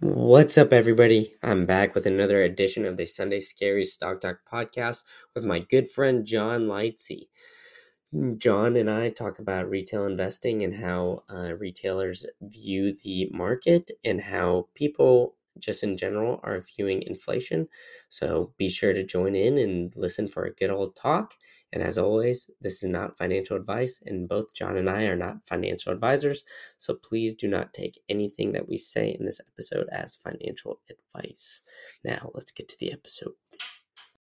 [0.00, 1.34] What's up, everybody?
[1.42, 5.02] I'm back with another edition of the Sunday Scary Stock Talk podcast
[5.34, 7.26] with my good friend John Lightsey.
[8.36, 14.20] John and I talk about retail investing and how uh, retailers view the market and
[14.20, 17.68] how people just in general are viewing inflation.
[18.08, 21.34] So be sure to join in and listen for a good old talk.
[21.72, 25.46] And as always, this is not financial advice, and both John and I are not
[25.46, 26.44] financial advisors.
[26.78, 31.62] So please do not take anything that we say in this episode as financial advice.
[32.04, 33.32] Now, let's get to the episode.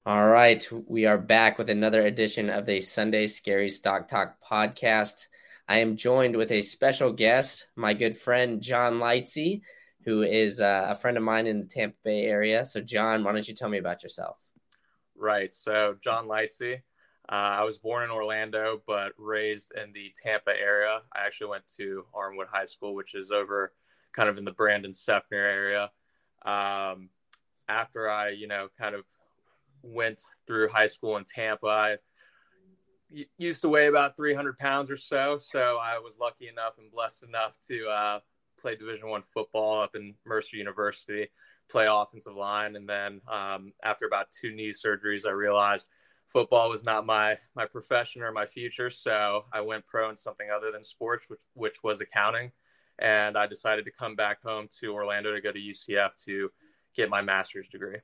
[0.08, 5.28] All right, we are back with another edition of the Sunday Scary Stock Talk podcast.
[5.68, 9.62] I am joined with a special guest, my good friend John Lightsey
[10.06, 12.64] who is uh, a friend of mine in the Tampa Bay area.
[12.64, 14.38] So, John, why don't you tell me about yourself?
[15.16, 15.54] Right.
[15.54, 16.82] So, John Lightsey.
[17.28, 21.00] Uh, I was born in Orlando, but raised in the Tampa area.
[21.12, 23.74] I actually went to Armwood High School, which is over
[24.14, 25.90] kind of in the Brandon Seffner area.
[26.46, 27.10] Um,
[27.68, 29.06] after I, you know, kind of
[29.82, 31.98] went through high school in Tampa, I
[33.38, 35.40] used to weigh about 300 pounds or so.
[35.40, 38.20] So I was lucky enough and blessed enough to uh,
[38.66, 41.28] played Division One football up in Mercer University,
[41.70, 45.86] play offensive line, and then um, after about two knee surgeries, I realized
[46.26, 48.90] football was not my my profession or my future.
[48.90, 52.54] So I went pro in something other than sports, which which was accounting,
[52.98, 56.50] and I decided to come back home to Orlando to go to UCF to
[56.96, 58.00] get my master's degree.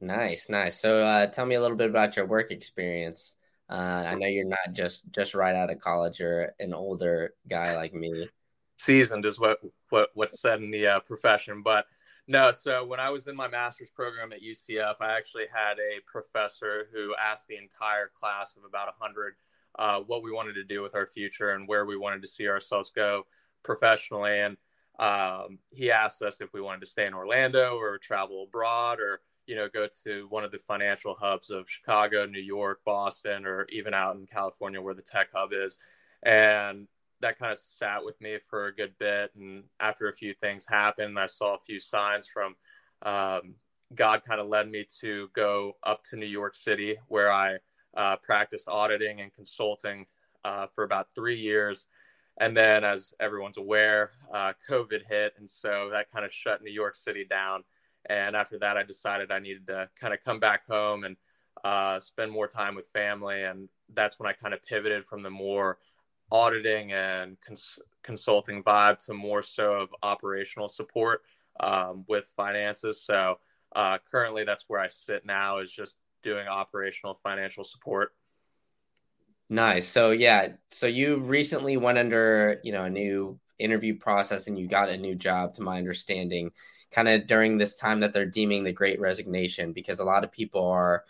[0.00, 0.80] Nice, nice.
[0.80, 3.36] So uh, tell me a little bit about your work experience.
[3.70, 3.74] Uh,
[4.08, 6.18] I know you're not just just right out of college.
[6.18, 8.28] You're an older guy like me
[8.82, 9.58] seasoned is what
[9.90, 11.62] what what's said in the uh, profession.
[11.62, 11.86] But
[12.28, 16.00] no, so when I was in my master's program at UCF, I actually had a
[16.06, 19.34] professor who asked the entire class of about 100
[19.78, 22.48] uh, what we wanted to do with our future and where we wanted to see
[22.48, 23.26] ourselves go
[23.62, 24.38] professionally.
[24.38, 24.56] And
[24.98, 29.20] um, he asked us if we wanted to stay in Orlando or travel abroad or
[29.46, 33.66] you know go to one of the financial hubs of Chicago, New York, Boston, or
[33.70, 35.78] even out in California where the tech hub is.
[36.22, 36.86] And
[37.22, 39.30] that kind of sat with me for a good bit.
[39.34, 42.54] And after a few things happened, I saw a few signs from
[43.02, 43.54] um,
[43.94, 47.56] God kind of led me to go up to New York City, where I
[47.96, 50.06] uh, practiced auditing and consulting
[50.44, 51.86] uh, for about three years.
[52.40, 55.34] And then, as everyone's aware, uh, COVID hit.
[55.38, 57.62] And so that kind of shut New York City down.
[58.06, 61.16] And after that, I decided I needed to kind of come back home and
[61.62, 63.42] uh, spend more time with family.
[63.42, 65.78] And that's when I kind of pivoted from the more
[66.32, 71.20] auditing and cons- consulting vibe to more so of operational support
[71.60, 73.02] um, with finances.
[73.02, 73.38] So
[73.76, 78.14] uh, currently, that's where I sit now is just doing operational financial support.
[79.50, 79.86] Nice.
[79.86, 84.66] So yeah, so you recently went under you know a new interview process and you
[84.66, 86.50] got a new job, to my understanding,
[86.90, 90.32] kind of during this time that they're deeming the Great Resignation, because a lot of
[90.32, 91.04] people are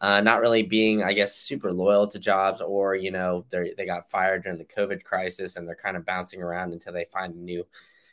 [0.00, 3.86] uh, not really being, I guess, super loyal to jobs, or you know, they they
[3.86, 7.34] got fired during the COVID crisis and they're kind of bouncing around until they find
[7.34, 7.66] a new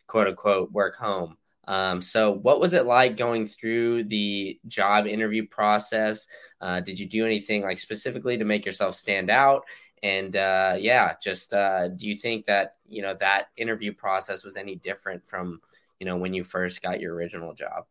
[0.07, 1.37] quote unquote work home.
[1.67, 6.27] Um, so, what was it like going through the job interview process?
[6.61, 9.63] Uh, did you do anything like specifically to make yourself stand out?
[10.03, 14.57] And uh, yeah, just uh, do you think that you know that interview process was
[14.57, 15.61] any different from
[15.99, 17.85] you know when you first got your original job?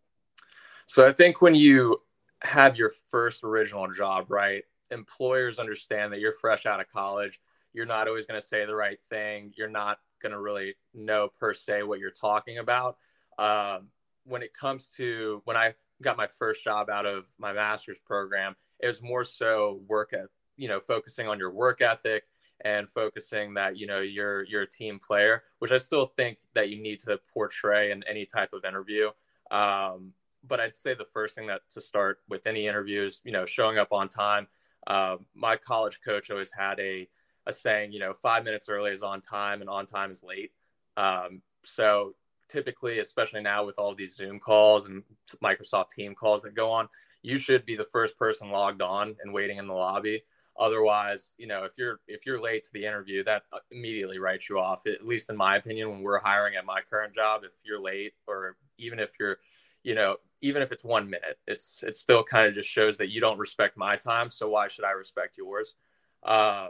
[0.87, 2.03] So I think when you
[2.45, 4.63] have your first original job, right?
[4.91, 7.41] Employers understand that you're fresh out of college.
[7.73, 9.53] You're not always going to say the right thing.
[9.57, 12.99] You're not going to really know per se what you're talking about.
[13.39, 13.89] Um,
[14.25, 18.55] when it comes to when I got my first job out of my master's program,
[18.81, 20.27] it was more so work at,
[20.57, 22.25] you know, focusing on your work ethic
[22.65, 26.69] and focusing that, you know, you're, you're a team player, which I still think that
[26.69, 29.11] you need to portray in any type of interview.
[29.51, 30.13] Um,
[30.49, 33.79] but I'd say the first thing that to start with any interviews, you know, showing
[33.79, 34.47] up on time.
[34.87, 37.09] Uh, my college coach always had a
[37.47, 40.53] a saying, you know, five minutes early is on time and on time is late.
[40.97, 42.15] Um, so
[42.49, 45.03] typically, especially now with all these Zoom calls and
[45.43, 46.89] Microsoft Team calls that go on,
[47.21, 50.23] you should be the first person logged on and waiting in the lobby.
[50.59, 54.59] Otherwise, you know, if you're if you're late to the interview, that immediately writes you
[54.59, 54.87] off.
[54.87, 58.15] At least in my opinion, when we're hiring at my current job, if you're late
[58.27, 59.39] or even if you're
[59.85, 63.09] you know, even if it's one minute, it's it still kind of just shows that
[63.09, 64.29] you don't respect my time.
[64.29, 65.75] So why should I respect yours?
[66.23, 66.69] Um,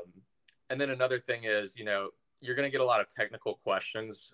[0.71, 2.11] and then another thing is, you know,
[2.41, 4.31] you're going to get a lot of technical questions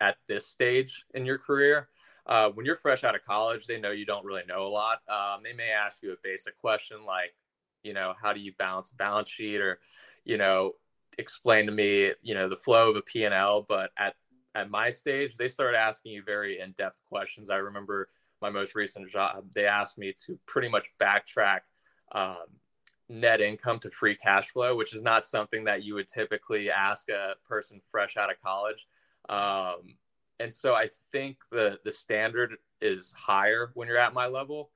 [0.00, 1.88] at this stage in your career.
[2.26, 5.00] Uh, when you're fresh out of college, they know you don't really know a lot.
[5.08, 7.34] Um, they may ask you a basic question like,
[7.82, 9.80] you know, how do you balance a balance sheet or,
[10.24, 10.74] you know,
[11.18, 13.66] explain to me, you know, the flow of a P&L.
[13.68, 14.14] But at
[14.54, 17.50] at my stage, they started asking you very in depth questions.
[17.50, 18.08] I remember
[18.40, 21.60] my most recent job, they asked me to pretty much backtrack
[22.12, 22.46] um,
[23.08, 27.08] net income to free cash flow, which is not something that you would typically ask
[27.08, 28.86] a person fresh out of college.
[29.28, 29.96] Um,
[30.38, 34.70] and so I think the the standard is higher when you're at my level.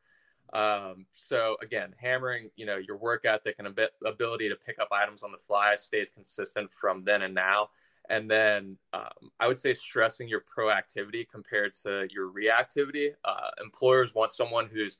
[0.52, 4.78] Um, so again, hammering, you know, your work ethic and a bit ability to pick
[4.80, 7.70] up items on the fly stays consistent from then and now.
[8.10, 13.12] And then um, I would say stressing your proactivity compared to your reactivity.
[13.24, 14.98] Uh, employers want someone who's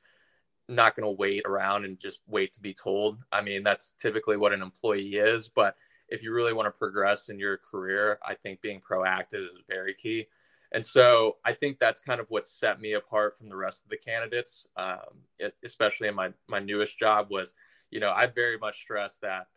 [0.69, 3.17] not going to wait around and just wait to be told.
[3.31, 5.49] I mean, that's typically what an employee is.
[5.49, 5.75] But
[6.07, 9.93] if you really want to progress in your career, I think being proactive is very
[9.93, 10.27] key.
[10.71, 13.89] And so I think that's kind of what set me apart from the rest of
[13.89, 17.27] the candidates, um, it, especially in my my newest job.
[17.29, 17.53] Was
[17.89, 19.47] you know I very much stress that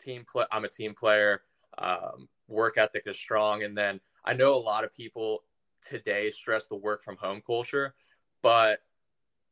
[0.00, 0.44] team play.
[0.52, 1.42] I'm a team player.
[1.78, 5.44] Um, work ethic is strong, and then I know a lot of people
[5.86, 7.94] today stress the work from home culture,
[8.42, 8.80] but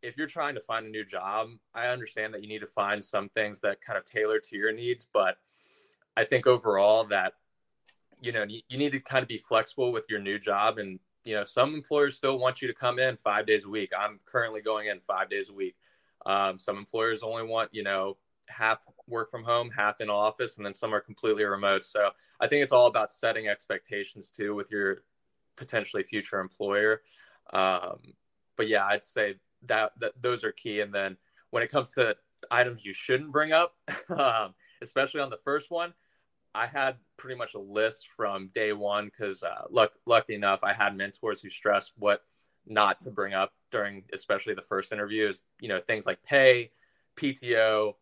[0.02, 3.02] if you're trying to find a new job, I understand that you need to find
[3.04, 5.36] some things that kind of tailor to your needs, but
[6.16, 7.34] I think overall that
[8.20, 10.78] you know you, need to kind of be flexible with your new job.
[10.78, 13.90] And you know some employers still want you to come in five days a week.
[13.98, 15.76] I'm currently going in five days a week.
[16.26, 18.16] Um, some employers only want you know
[18.50, 22.10] half work from home half in office and then some are completely remote so
[22.40, 25.02] i think it's all about setting expectations too with your
[25.56, 27.02] potentially future employer
[27.52, 27.98] um,
[28.56, 31.16] but yeah i'd say that, that those are key and then
[31.50, 32.16] when it comes to
[32.50, 33.74] items you shouldn't bring up
[34.16, 35.92] um, especially on the first one
[36.54, 40.72] I had pretty much a list from day one because, uh, luck, lucky enough, I
[40.72, 42.22] had mentors who stressed what
[42.66, 45.42] not to bring up during, especially the first interviews.
[45.60, 46.72] You know, things like pay,
[47.16, 47.94] PTO,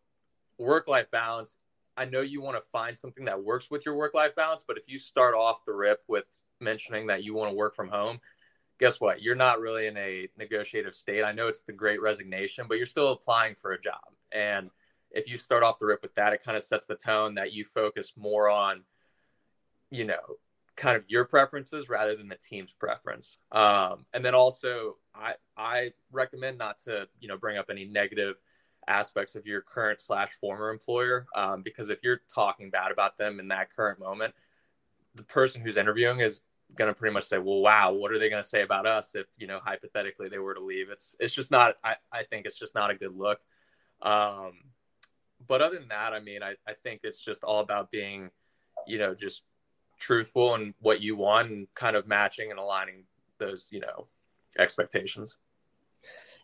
[0.59, 1.59] work-life balance.
[1.97, 4.89] I know you want to find something that works with your work-life balance, but if
[4.89, 6.27] you start off the rip with
[6.61, 8.21] mentioning that you want to work from home,
[8.79, 9.21] guess what?
[9.21, 11.25] You're not really in a negotiative state.
[11.25, 14.71] I know it's the Great Resignation, but you're still applying for a job, and
[15.11, 17.53] if you start off the rip with that, it kind of sets the tone that
[17.53, 18.83] you focus more on,
[19.91, 20.21] you know,
[20.77, 23.39] kind of your preferences rather than the team's preference.
[23.51, 28.37] Um, and then also, I I recommend not to you know bring up any negative
[28.87, 33.41] aspects of your current slash former employer um, because if you're talking bad about them
[33.41, 34.35] in that current moment,
[35.15, 36.41] the person who's interviewing is
[36.77, 39.15] going to pretty much say, "Well, wow, what are they going to say about us
[39.15, 41.77] if you know hypothetically they were to leave?" It's it's just not.
[41.83, 43.41] I I think it's just not a good look.
[44.03, 44.53] Um,
[45.47, 48.31] but other than that, I mean, I, I think it's just all about being,
[48.87, 49.43] you know, just
[49.99, 53.05] truthful and what you want and kind of matching and aligning
[53.39, 54.07] those, you know,
[54.59, 55.37] expectations.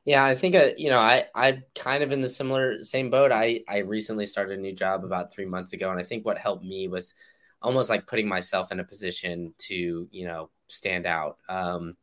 [0.05, 3.33] Yeah, I think uh, you know I I'm kind of in the similar same boat.
[3.33, 6.39] I I recently started a new job about three months ago, and I think what
[6.39, 7.15] helped me was
[7.62, 11.39] almost like putting myself in a position to you know stand out.
[11.49, 11.97] Um,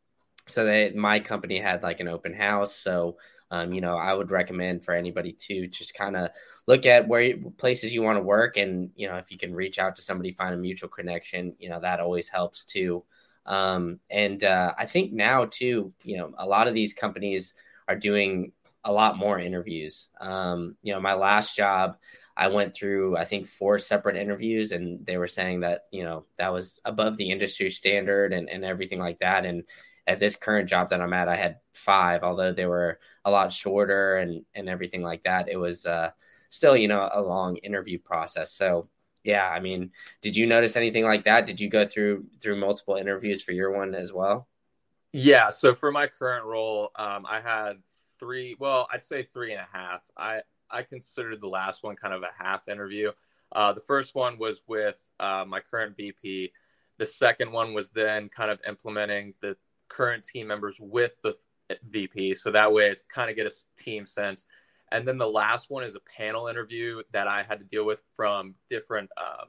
[0.47, 3.17] so that my company had like an open house, so
[3.51, 6.31] um, you know, I would recommend for anybody to just kind of
[6.67, 9.79] look at where places you want to work, and you know, if you can reach
[9.79, 13.03] out to somebody, find a mutual connection, you know, that always helps too.
[13.45, 17.53] Um, and uh, I think now too, you know, a lot of these companies
[17.91, 18.51] are doing
[18.83, 20.07] a lot more interviews.
[20.19, 21.97] Um, you know, my last job,
[22.35, 26.25] I went through, I think, four separate interviews, and they were saying that, you know,
[26.37, 29.45] that was above the industry standard and, and everything like that.
[29.45, 29.63] And
[30.07, 33.51] at this current job that I'm at, I had five, although they were a lot
[33.51, 35.49] shorter and and everything like that.
[35.49, 36.11] It was uh,
[36.49, 38.51] still, you know, a long interview process.
[38.53, 38.89] So
[39.23, 41.45] yeah, I mean, did you notice anything like that?
[41.45, 44.47] Did you go through through multiple interviews for your one as well?
[45.13, 45.49] Yeah.
[45.49, 47.77] So for my current role, um, I had
[48.19, 48.55] three.
[48.59, 50.01] Well, I'd say three and a half.
[50.17, 53.11] I I considered the last one kind of a half interview.
[53.51, 56.51] Uh, the first one was with uh, my current VP.
[56.97, 59.57] The second one was then kind of implementing the
[59.89, 61.35] current team members with the
[61.89, 62.33] VP.
[62.35, 64.45] So that way it's kind of get a team sense.
[64.91, 68.01] And then the last one is a panel interview that I had to deal with
[68.13, 69.47] from different um,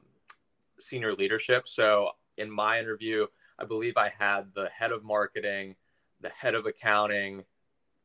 [0.79, 1.67] senior leadership.
[1.67, 3.27] So in my interview,
[3.59, 5.75] I believe I had the head of marketing,
[6.21, 7.43] the head of accounting,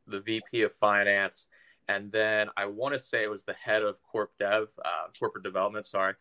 [0.06, 1.46] the VP of finance,
[1.88, 5.44] and then I want to say it was the head of corp dev, uh, corporate
[5.44, 5.86] development.
[5.86, 6.14] Sorry,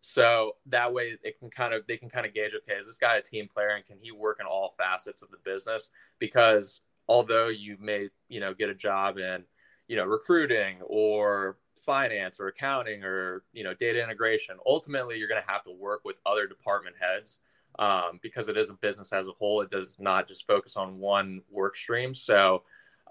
[0.00, 2.96] so that way it can kind of they can kind of gauge okay is this
[2.96, 6.80] guy a team player and can he work in all facets of the business because
[7.06, 9.44] although you may you know get a job in
[9.88, 15.42] you know recruiting or finance or accounting or you know data integration ultimately you're going
[15.42, 17.38] to have to work with other department heads
[17.78, 20.98] um, because it is a business as a whole it does not just focus on
[20.98, 22.14] one work stream.
[22.14, 22.62] So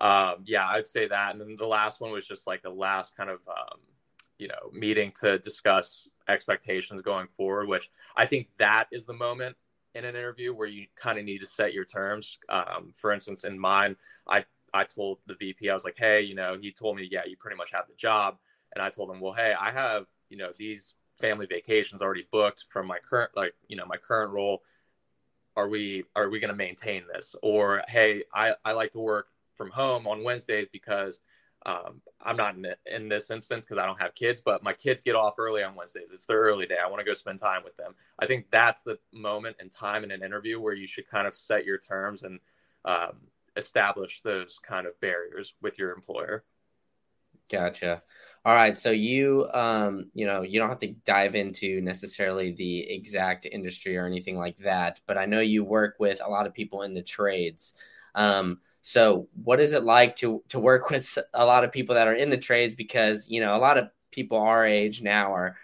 [0.02, 1.32] um, yeah i'd say that.
[1.32, 3.80] And then the last one was just like the last kind of um,
[4.38, 9.56] you know meeting to discuss expectations going forward which i think that is the moment
[9.96, 12.38] in an interview where you kind of need to set your terms.
[12.48, 13.96] Um, for instance, in mine,
[14.28, 17.22] I I told the VP I was like, hey, you know, he told me, yeah,
[17.26, 18.38] you pretty much have the job,
[18.74, 22.66] and I told him, well, hey, I have you know these family vacations already booked
[22.70, 24.64] from my current like you know my current role
[25.56, 27.36] are we are we going to maintain this?
[27.42, 31.20] Or hey I, I like to work from home on wednesdays because
[31.66, 35.02] um, i'm not in, in this instance because i don't have kids but my kids
[35.02, 36.12] get off early on wednesdays.
[36.14, 36.78] It's their early day.
[36.82, 37.94] I want to go spend time with them.
[38.18, 41.36] I think that's the moment and time in an interview where you should kind of
[41.36, 42.40] set your terms and
[42.86, 43.18] um,
[43.58, 46.46] establish those kind of barriers with your employer.
[47.50, 48.04] Gotcha.
[48.46, 48.78] All right.
[48.78, 53.98] So you, um, you know, you don't have to dive into necessarily the exact industry
[53.98, 56.94] or anything like that, but I know you work with a lot of people in
[56.94, 57.74] the trades.
[58.16, 62.08] Um, so what is it like to to work with a lot of people that
[62.08, 62.76] are in the trades?
[62.76, 65.58] Because you know, a lot of people our age now are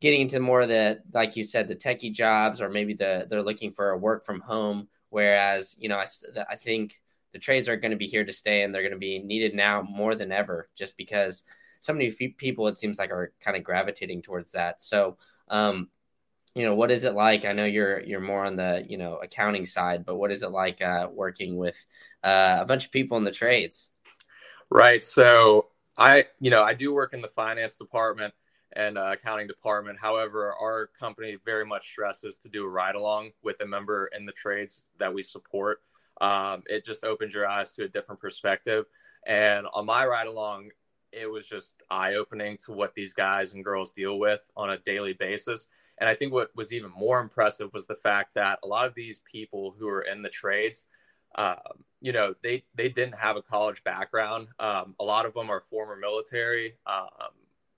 [0.00, 3.42] getting into more of the, like you said, the techie jobs, or maybe the they're
[3.42, 4.88] looking for a work from home.
[5.10, 6.06] Whereas, you know, I,
[6.50, 7.00] I think
[7.32, 9.54] the trades are going to be here to stay and they're going to be needed
[9.54, 11.44] now more than ever just because
[11.84, 14.82] so many people it seems like are kind of gravitating towards that.
[14.82, 15.88] So um,
[16.54, 19.16] you know what is it like i know you're you're more on the you know
[19.16, 21.84] accounting side but what is it like uh, working with
[22.22, 23.90] uh, a bunch of people in the trades?
[24.70, 25.66] Right so
[25.98, 28.32] i you know i do work in the finance department
[28.76, 29.98] and uh, accounting department.
[29.98, 34.24] However our company very much stresses to do a ride along with a member in
[34.24, 35.80] the trades that we support.
[36.20, 38.86] Um, it just opens your eyes to a different perspective.
[39.26, 40.70] And on my ride along,
[41.14, 44.78] it was just eye opening to what these guys and girls deal with on a
[44.78, 45.66] daily basis.
[45.98, 48.94] And I think what was even more impressive was the fact that a lot of
[48.94, 50.86] these people who are in the trades,
[51.36, 54.48] um, you know, they they didn't have a college background.
[54.58, 57.08] Um, a lot of them are former military um,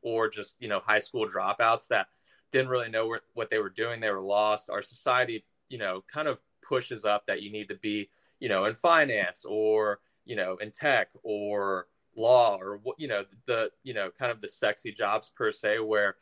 [0.03, 2.07] or just you know high school dropouts that
[2.53, 4.01] didn't really know where, what they were doing.
[4.01, 4.71] They were lost.
[4.71, 8.09] Our society, you know, kind of pushes up that you need to be
[8.41, 11.87] you know, in finance or, you know, in tech or
[12.17, 15.79] law or what, you know, the, you know, kind of the sexy jobs per se,
[15.81, 16.17] where,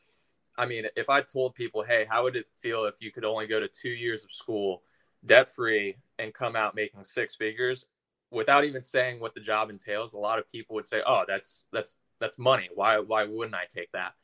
[0.56, 3.46] I mean, if I told people, hey, how would it feel if you could only
[3.46, 4.82] go to two years of school
[5.24, 7.86] debt free and come out making six figures
[8.30, 10.12] without even saying what the job entails?
[10.12, 12.68] A lot of people would say, oh, that's, that's, that's money.
[12.74, 14.14] Why, why wouldn't I take that?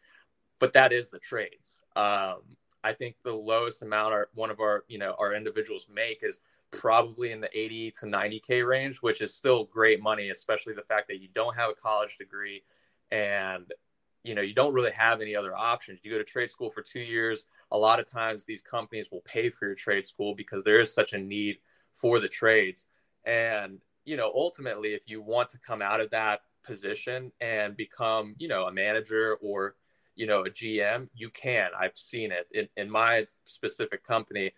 [0.59, 1.81] But that is the trades.
[1.97, 2.43] Um,
[2.83, 6.41] I think the lowest amount our one of our you know our individuals make is
[6.73, 11.09] probably in the 80 to 90k range which is still great money especially the fact
[11.09, 12.63] that you don't have a college degree
[13.11, 13.73] and
[14.23, 16.01] you know you don't really have any other options.
[16.03, 19.23] You go to trade school for two years a lot of times these companies will
[19.23, 21.59] pay for your trade school because there is such a need
[21.93, 22.87] for the trades.
[23.25, 28.35] And you know ultimately if you want to come out of that position and become
[28.39, 29.77] you know a manager or
[30.15, 31.71] you know a gm you can.
[31.79, 34.53] I've seen it in, in my specific company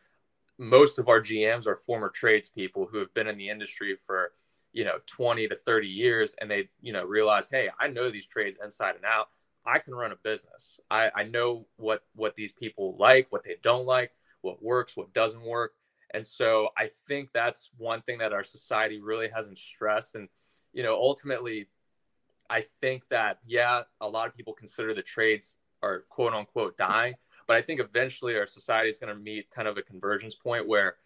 [0.62, 4.32] most of our GMs are former tradespeople who have been in the industry for,
[4.72, 8.26] you know, 20 to 30 years and they, you know, realize, hey, I know these
[8.26, 9.28] trades inside and out.
[9.66, 10.78] I can run a business.
[10.90, 15.12] I, I know what what these people like, what they don't like, what works, what
[15.12, 15.74] doesn't work.
[16.14, 20.14] And so I think that's one thing that our society really hasn't stressed.
[20.14, 20.28] And,
[20.72, 21.68] you know, ultimately,
[22.50, 27.14] I think that, yeah, a lot of people consider the trades are quote unquote dying.
[27.46, 30.66] But I think eventually our society is going to meet kind of a convergence point
[30.66, 30.96] where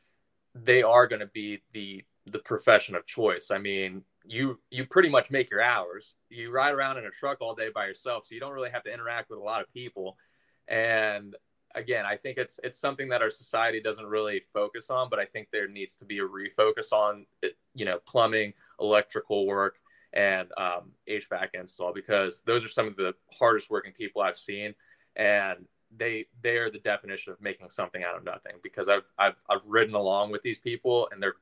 [0.54, 3.50] they are going to be the the profession of choice.
[3.50, 6.16] I mean, you you pretty much make your hours.
[6.28, 8.82] You ride around in a truck all day by yourself, so you don't really have
[8.84, 10.16] to interact with a lot of people.
[10.68, 11.36] And
[11.74, 15.24] again, I think it's it's something that our society doesn't really focus on, but I
[15.24, 17.26] think there needs to be a refocus on
[17.74, 19.78] you know plumbing, electrical work,
[20.12, 24.74] and um, HVAC install because those are some of the hardest working people I've seen,
[25.14, 29.36] and they they are the definition of making something out of nothing because I've I've
[29.48, 31.36] I've ridden along with these people and they're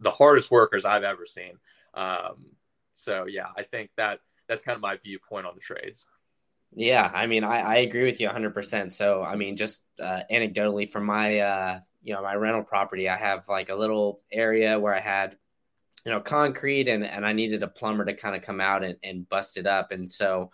[0.00, 1.58] the hardest workers I've ever seen.
[1.94, 2.46] Um,
[2.94, 6.06] so yeah, I think that that's kind of my viewpoint on the trades.
[6.74, 8.92] Yeah, I mean, I, I agree with you 100%.
[8.92, 13.16] So, I mean, just uh, anecdotally from my, uh, you know, my rental property, I
[13.16, 15.36] have like a little area where I had,
[16.04, 18.96] you know, concrete and, and I needed a plumber to kind of come out and,
[19.02, 19.92] and bust it up.
[19.92, 20.50] And so,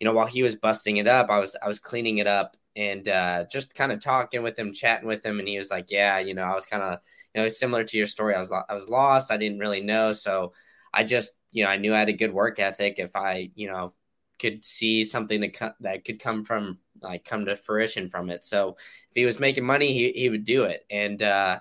[0.00, 2.56] you know, while he was busting it up, I was, I was cleaning it up
[2.78, 5.90] and uh, just kind of talking with him, chatting with him, and he was like,
[5.90, 7.00] "Yeah, you know, I was kind of,
[7.34, 8.36] you know, similar to your story.
[8.36, 9.32] I was, I was lost.
[9.32, 10.52] I didn't really know, so
[10.94, 12.94] I just, you know, I knew I had a good work ethic.
[12.98, 13.92] If I, you know,
[14.38, 18.44] could see something that co- that could come from like come to fruition from it.
[18.44, 18.76] So
[19.10, 20.86] if he was making money, he he would do it.
[20.88, 21.58] And uh,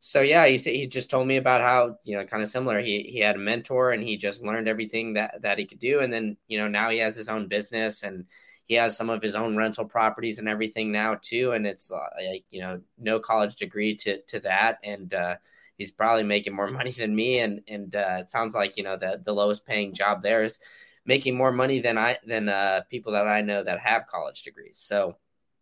[0.00, 2.80] so yeah, he he just told me about how you know kind of similar.
[2.80, 6.00] He he had a mentor and he just learned everything that that he could do.
[6.00, 8.24] And then you know now he has his own business and
[8.72, 11.98] he has some of his own rental properties and everything now too, and it's uh,
[12.26, 15.36] like you know no college degree to to that, and uh,
[15.76, 18.96] he's probably making more money than me, and and uh, it sounds like you know
[18.96, 20.58] the the lowest paying job there is
[21.04, 24.78] making more money than I than uh, people that I know that have college degrees.
[24.78, 25.16] So,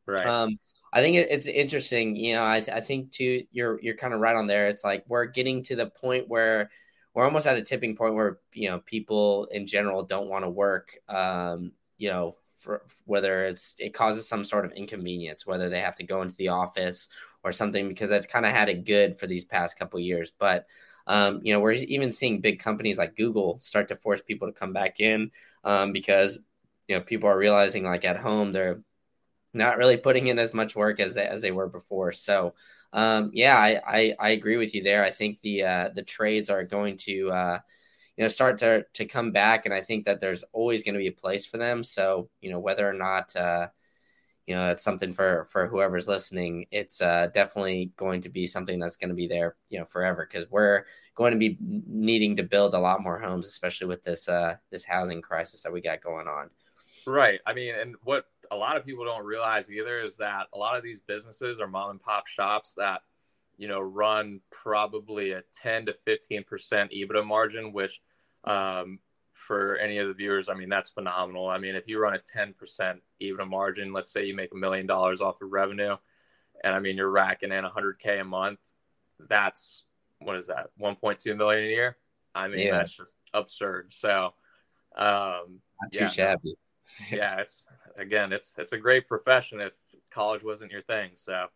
[0.07, 0.25] right.
[0.25, 0.61] Um,
[0.93, 2.15] I think it's interesting.
[2.15, 4.69] You know, I, I think too, you're you're kind of right on there.
[4.69, 6.71] It's like we're getting to the point where
[7.13, 10.49] we're almost at a tipping point where you know people in general don't want to
[10.49, 10.97] work.
[11.09, 15.97] Um, you know, for whether it's it causes some sort of inconvenience, whether they have
[15.97, 17.09] to go into the office
[17.43, 20.31] or something, because I've kind of had it good for these past couple years.
[20.39, 20.67] But
[21.07, 24.53] um, you know, we're even seeing big companies like Google start to force people to
[24.53, 25.31] come back in
[25.65, 26.39] um, because
[26.87, 28.83] you know people are realizing like at home they're
[29.53, 32.13] not really putting in as much work as they, as they were before.
[32.13, 32.55] So
[32.93, 35.05] um, yeah, I, I, I agree with you there.
[35.05, 37.59] I think the uh, the trades are going to uh,
[38.21, 40.99] you know start to to come back, and I think that there's always going to
[40.99, 41.83] be a place for them.
[41.83, 43.69] So you know whether or not uh,
[44.47, 48.79] you know it's something for for whoever's listening, it's uh, definitely going to be something
[48.79, 50.85] that's going to be there you know forever because we're
[51.15, 54.85] going to be needing to build a lot more homes, especially with this uh, this
[54.85, 56.51] housing crisis that we got going on.
[57.07, 57.41] Right.
[57.47, 60.77] I mean, and what a lot of people don't realize either is that a lot
[60.77, 63.01] of these businesses are mom and pop shops that
[63.57, 68.03] you know run probably a 10 to 15 percent EBITDA margin, which
[68.45, 68.99] um,
[69.33, 71.49] for any of the viewers, I mean that's phenomenal.
[71.49, 74.57] I mean, if you run a 10 percent EBITDA margin, let's say you make a
[74.57, 75.97] million dollars off of revenue,
[76.63, 78.61] and I mean you're racking in 100k a month,
[79.29, 79.83] that's
[80.21, 81.97] what is that 1.2 million a year?
[82.35, 82.73] I mean yeah.
[82.73, 83.93] that's just absurd.
[83.93, 84.35] So
[84.97, 86.55] um, not too yeah, shabby.
[87.11, 87.67] yeah, it's
[87.97, 89.73] again, it's it's a great profession if
[90.11, 91.11] college wasn't your thing.
[91.15, 91.47] So.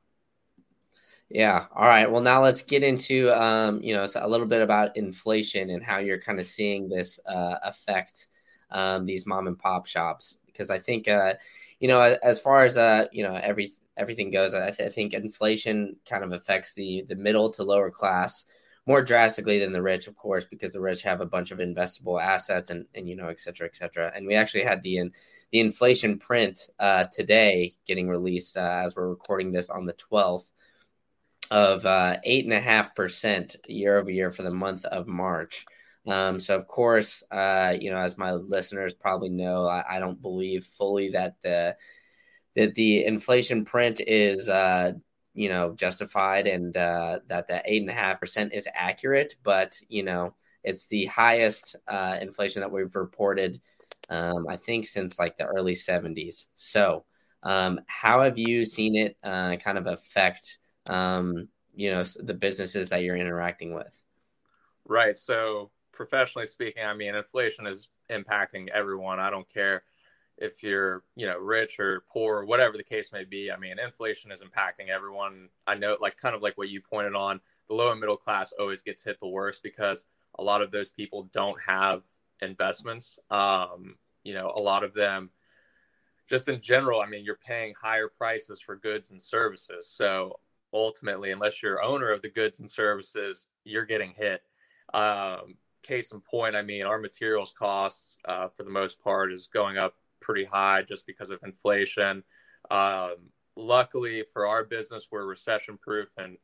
[1.31, 1.66] Yeah.
[1.75, 2.11] All right.
[2.11, 5.99] Well, now let's get into um, you know a little bit about inflation and how
[5.99, 8.28] you're kind of seeing this uh, affect
[8.71, 11.35] um, these mom and pop shops because I think uh,
[11.81, 15.14] you know as far as uh, you know every everything goes, I, th- I think
[15.14, 18.47] inflation kind of affects the the middle to lower class
[18.87, 22.21] more drastically than the rich, of course, because the rich have a bunch of investable
[22.21, 24.12] assets and, and you know, et cetera, et cetera.
[24.14, 25.12] And we actually had the in,
[25.53, 30.51] the inflation print uh, today getting released uh, as we're recording this on the 12th
[31.50, 35.64] of uh, eight and a half percent year over year for the month of March.
[36.07, 40.20] Um, so of course, uh, you know, as my listeners probably know, I, I, don't
[40.20, 41.76] believe fully that the
[42.57, 44.92] that the inflation print is uh,
[45.33, 49.80] you know justified and uh, that the eight and a half percent is accurate, but
[49.88, 53.61] you know it's the highest uh, inflation that we've reported,
[54.09, 56.48] um, I think, since like the early '70s.
[56.54, 57.04] So,
[57.42, 62.90] um, how have you seen it uh, kind of affect um, you know the businesses
[62.90, 64.03] that you're interacting with?
[64.87, 65.16] Right.
[65.16, 69.18] So, professionally speaking, I mean, inflation is impacting everyone.
[69.18, 69.83] I don't care
[70.38, 74.33] if you're you know rich or poor whatever the case may be i mean inflation
[74.33, 77.92] is impacting everyone i know like kind of like what you pointed on the low
[77.92, 80.05] and middle class always gets hit the worst because
[80.38, 82.03] a lot of those people don't have
[82.42, 83.94] investments um,
[84.25, 85.31] you know a lot of them
[86.29, 90.38] just in general i mean you're paying higher prices for goods and services so
[90.74, 94.42] ultimately unless you're owner of the goods and services you're getting hit
[94.92, 99.46] um, case in point i mean our materials costs uh, for the most part is
[99.46, 102.24] going up pretty high just because of inflation.
[102.70, 103.16] Um,
[103.56, 106.38] luckily for our business, we're recession proof and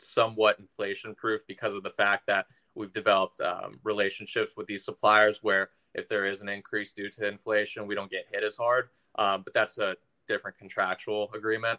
[0.00, 5.40] somewhat inflation proof because of the fact that we've developed um, relationships with these suppliers
[5.42, 8.88] where if there is an increase due to inflation, we don't get hit as hard.
[9.18, 9.94] Um, but that's a
[10.26, 11.78] different contractual agreement.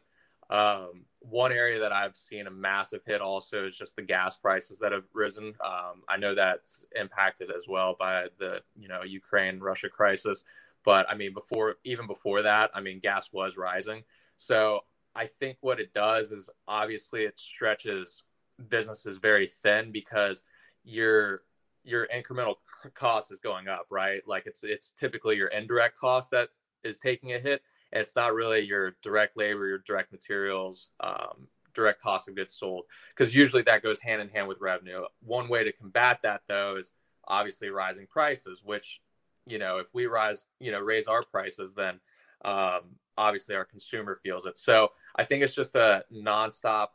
[0.53, 4.77] Um, one area that I've seen a massive hit also is just the gas prices
[4.79, 5.55] that have risen.
[5.65, 10.43] Um, I know that's impacted as well by the you know Ukraine Russia crisis.
[10.85, 14.03] But I mean, before even before that, I mean, gas was rising.
[14.37, 14.81] So
[15.15, 18.23] I think what it does is obviously it stretches
[18.69, 20.43] businesses very thin because
[20.83, 21.41] your
[21.83, 22.55] your incremental
[22.93, 24.21] cost is going up, right?
[24.27, 26.49] Like it's it's typically your indirect cost that
[26.83, 27.63] is taking a hit,
[28.01, 32.85] it's not really your direct labor, your direct materials, um, direct cost of goods sold,
[33.15, 35.03] because usually that goes hand in hand with revenue.
[35.21, 36.91] One way to combat that though is
[37.27, 39.01] obviously rising prices, which
[39.45, 41.99] you know, if we rise, you know, raise our prices, then
[42.45, 42.81] um,
[43.17, 44.57] obviously our consumer feels it.
[44.57, 46.87] So I think it's just a nonstop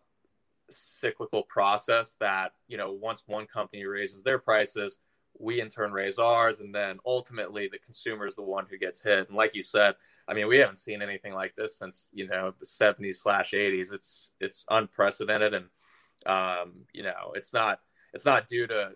[0.71, 4.99] cyclical process that, you know, once one company raises their prices,
[5.39, 9.03] we in turn raise ours, and then ultimately the consumer is the one who gets
[9.03, 9.29] hit.
[9.29, 9.95] And like you said,
[10.27, 13.93] I mean, we haven't seen anything like this since you know the '70s slash '80s.
[13.93, 15.67] It's it's unprecedented, and
[16.27, 17.81] um, you know, it's not
[18.13, 18.91] it's not due to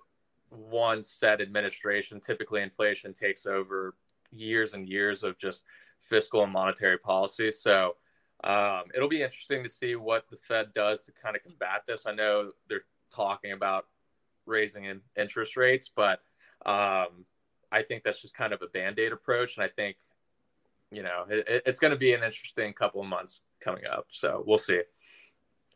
[0.51, 3.95] one set administration, typically inflation takes over
[4.31, 5.65] years and years of just
[6.01, 7.51] fiscal and monetary policy.
[7.51, 7.97] So
[8.45, 12.07] um, it'll be interesting to see what the Fed does to kind of combat this.
[12.07, 13.87] I know they're talking about
[14.47, 16.21] raising in interest rates, but
[16.67, 17.25] um,
[17.71, 19.57] I think that's just kind of a band aid approach.
[19.57, 19.97] And I think,
[20.91, 24.07] you know, it, it's going to be an interesting couple of months coming up.
[24.11, 24.83] So we'll see.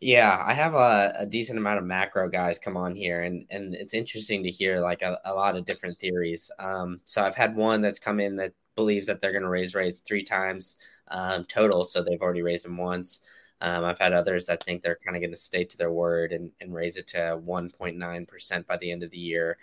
[0.01, 3.75] Yeah, I have a, a, decent amount of macro guys come on here, and and
[3.75, 6.51] it's interesting to hear like a, a lot of different theories.
[6.59, 9.75] Um, so I've had one that's come in that believes that they're going to raise
[9.75, 10.77] rates three times
[11.09, 13.23] um, total, so they've already raised them once.
[13.63, 16.33] Um, I've had others that think they're kind of going to stay to their word
[16.33, 19.57] and, and raise it to 1.9% by the end of the year.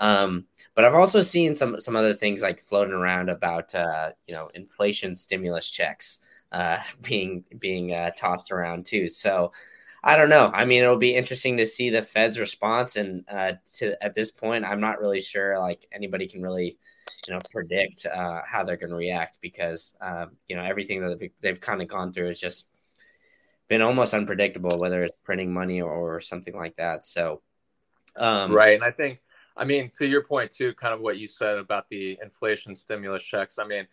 [0.00, 4.34] Um, but I've also seen some some other things like floating around about uh, you
[4.34, 6.18] know inflation stimulus checks
[6.50, 9.08] uh, being being uh, tossed around too.
[9.08, 9.52] So
[10.02, 10.50] I don't know.
[10.54, 12.96] I mean, it'll be interesting to see the Fed's response.
[12.96, 16.78] And uh, to at this point, I'm not really sure like anybody can really,
[17.28, 21.18] you know, predict uh, how they're going to react because uh, you know everything that
[21.18, 22.66] they've, they've kind of gone through has just
[23.68, 27.04] been almost unpredictable, whether it's printing money or, or something like that.
[27.04, 27.42] So,
[28.16, 28.74] um, right.
[28.74, 29.20] And I think,
[29.60, 33.22] I mean, to your point too, kind of what you said about the inflation stimulus
[33.22, 33.58] checks.
[33.58, 33.86] I mean,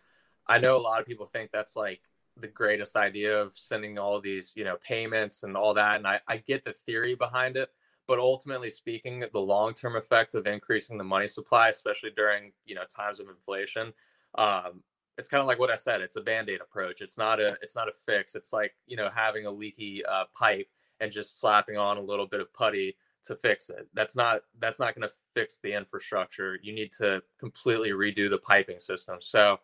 [0.47, 2.01] I know a lot of people think that's like
[2.39, 6.19] the greatest idea of sending all these you know payments and all that and I,
[6.27, 7.69] I get the theory behind it
[8.08, 12.84] but ultimately speaking the long-term effect of increasing the money supply especially during you know
[12.95, 13.93] times of inflation
[14.38, 14.84] um,
[15.17, 17.75] it's kind of like what i said it's a band-aid approach it's not a it's
[17.75, 20.67] not a fix it's like you know having a leaky uh, pipe
[20.99, 22.95] and just slapping on a little bit of putty
[23.28, 23.88] to fix it.
[23.94, 26.58] That's not that's not going to fix the infrastructure.
[26.62, 29.18] You need to completely redo the piping system.
[29.22, 29.60] So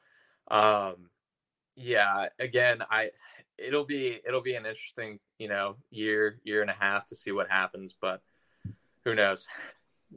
[0.49, 1.09] um,
[1.75, 3.09] yeah again i
[3.57, 7.31] it'll be it'll be an interesting you know year year and a half to see
[7.31, 8.21] what happens but
[9.03, 9.47] who knows?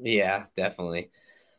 [0.01, 1.11] Yeah definitely.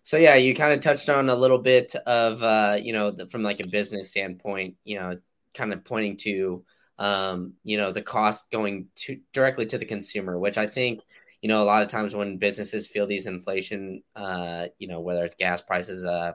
[0.03, 3.27] So yeah you kind of touched on a little bit of uh you know the,
[3.27, 5.17] from like a business standpoint you know
[5.53, 6.63] kind of pointing to
[6.99, 11.01] um you know the cost going to directly to the consumer which i think
[11.41, 15.23] you know a lot of times when businesses feel these inflation uh you know whether
[15.23, 16.33] it's gas prices uh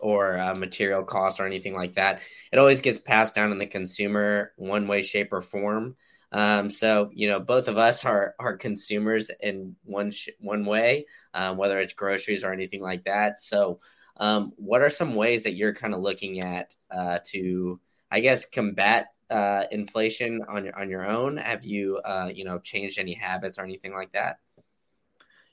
[0.00, 2.22] or uh, material costs or anything like that.
[2.52, 5.96] It always gets passed down in the consumer one way, shape, or form.
[6.30, 11.06] Um, so you know, both of us are are consumers in one sh- one way,
[11.32, 13.38] um, whether it's groceries or anything like that.
[13.38, 13.80] So,
[14.18, 18.44] um, what are some ways that you're kind of looking at uh, to, I guess,
[18.44, 21.36] combat uh, inflation on your on your own?
[21.36, 24.38] Have you uh, you know changed any habits or anything like that?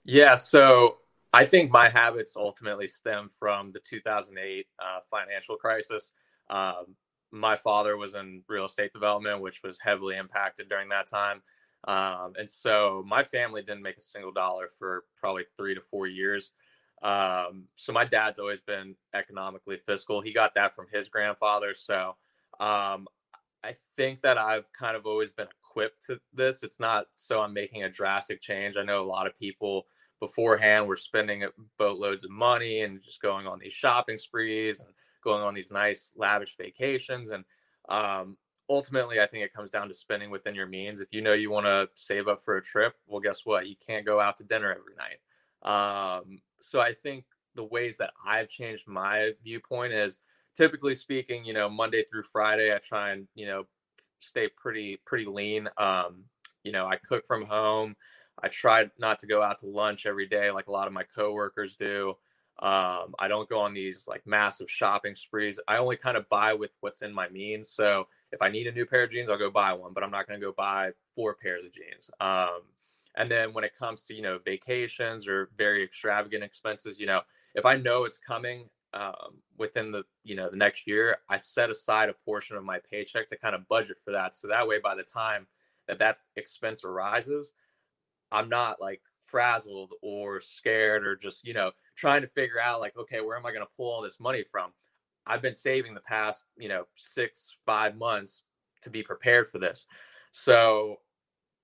[0.03, 0.97] Yeah, so
[1.33, 6.11] I think my habits ultimately stem from the 2008 uh, financial crisis.
[6.49, 6.95] Um,
[7.31, 11.41] my father was in real estate development, which was heavily impacted during that time.
[11.87, 16.07] Um, and so my family didn't make a single dollar for probably three to four
[16.07, 16.51] years.
[17.03, 20.21] Um, so my dad's always been economically fiscal.
[20.21, 21.73] He got that from his grandfather.
[21.73, 22.15] So
[22.59, 23.07] um,
[23.65, 26.63] I think that I've kind of always been equipped to this.
[26.63, 28.77] It's not so I'm making a drastic change.
[28.77, 29.87] I know a lot of people
[30.19, 31.43] beforehand we're spending
[31.77, 34.89] boatloads of money and just going on these shopping sprees and
[35.23, 37.43] going on these nice lavish vacations and
[37.89, 38.37] um,
[38.69, 41.51] ultimately i think it comes down to spending within your means if you know you
[41.51, 44.43] want to save up for a trip well guess what you can't go out to
[44.43, 45.19] dinner every night
[45.69, 47.25] um, so i think
[47.55, 50.17] the ways that i've changed my viewpoint is
[50.55, 53.65] typically speaking you know monday through friday i try and you know
[54.19, 56.23] stay pretty pretty lean um,
[56.63, 57.95] you know i cook from home
[58.41, 61.03] I try not to go out to lunch every day like a lot of my
[61.03, 62.15] coworkers do.
[62.59, 65.59] Um, I don't go on these like massive shopping sprees.
[65.67, 67.69] I only kind of buy with what's in my means.
[67.69, 70.11] So if I need a new pair of jeans, I'll go buy one, but I'm
[70.11, 72.09] not going to go buy four pairs of jeans.
[72.21, 72.61] Um,
[73.17, 77.21] and then when it comes to you know vacations or very extravagant expenses, you know,
[77.55, 81.69] if I know it's coming um, within the you know the next year, I set
[81.69, 84.33] aside a portion of my paycheck to kind of budget for that.
[84.33, 85.45] So that way, by the time
[85.87, 87.53] that that expense arises,
[88.31, 92.97] I'm not like frazzled or scared or just, you know, trying to figure out like,
[92.97, 94.71] okay, where am I going to pull all this money from?
[95.27, 98.43] I've been saving the past, you know, six, five months
[98.83, 99.87] to be prepared for this.
[100.31, 100.97] So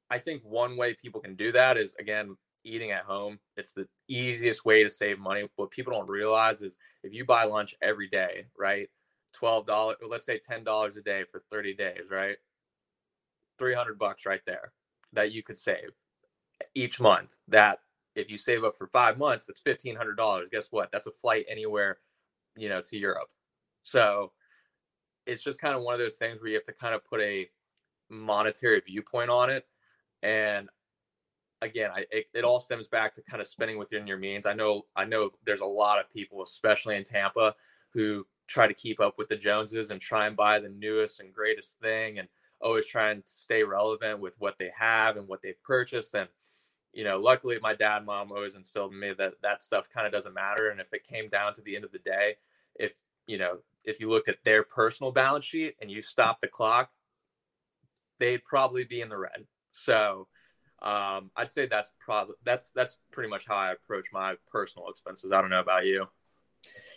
[0.10, 3.40] I think one way people can do that is again, eating at home.
[3.58, 5.50] It's the easiest way to save money.
[5.56, 8.90] What people don't realize is if you buy lunch every day, right?
[9.40, 12.38] $12, let's say $10 a day for 30 days, right?
[13.60, 14.74] 300 bucks right there
[15.14, 15.92] that you could save
[16.76, 17.36] each month.
[17.48, 17.80] That
[18.16, 20.50] if you save up for five months, that's fifteen hundred dollars.
[20.52, 20.90] Guess what?
[20.92, 22.00] That's a flight anywhere,
[22.56, 23.30] you know, to Europe.
[23.84, 24.32] So
[25.26, 27.22] it's just kind of one of those things where you have to kind of put
[27.22, 27.48] a
[28.10, 29.66] monetary viewpoint on it.
[30.24, 30.70] And
[31.62, 34.46] again, I, it, it all stems back to kind of spending within your means.
[34.46, 37.56] I know, I know there's a lot of people, especially in Tampa,
[37.94, 41.34] who try to keep up with the Joneses and try and buy the newest and
[41.34, 42.28] greatest thing and
[42.60, 46.16] always trying to stay relevant with what they have and what they've purchased.
[46.16, 46.28] And,
[46.94, 50.06] you know, luckily my dad and mom always instilled in me that that stuff kind
[50.06, 50.70] of doesn't matter.
[50.70, 52.36] And if it came down to the end of the day,
[52.76, 52.94] if,
[53.28, 56.92] you know, if you looked at their personal balance sheet and you stopped the clock,
[58.20, 59.46] they'd probably be in the red.
[59.72, 60.28] So
[60.82, 65.32] um, I'd say that's probably that's that's pretty much how I approach my personal expenses.
[65.32, 66.08] I don't know about you.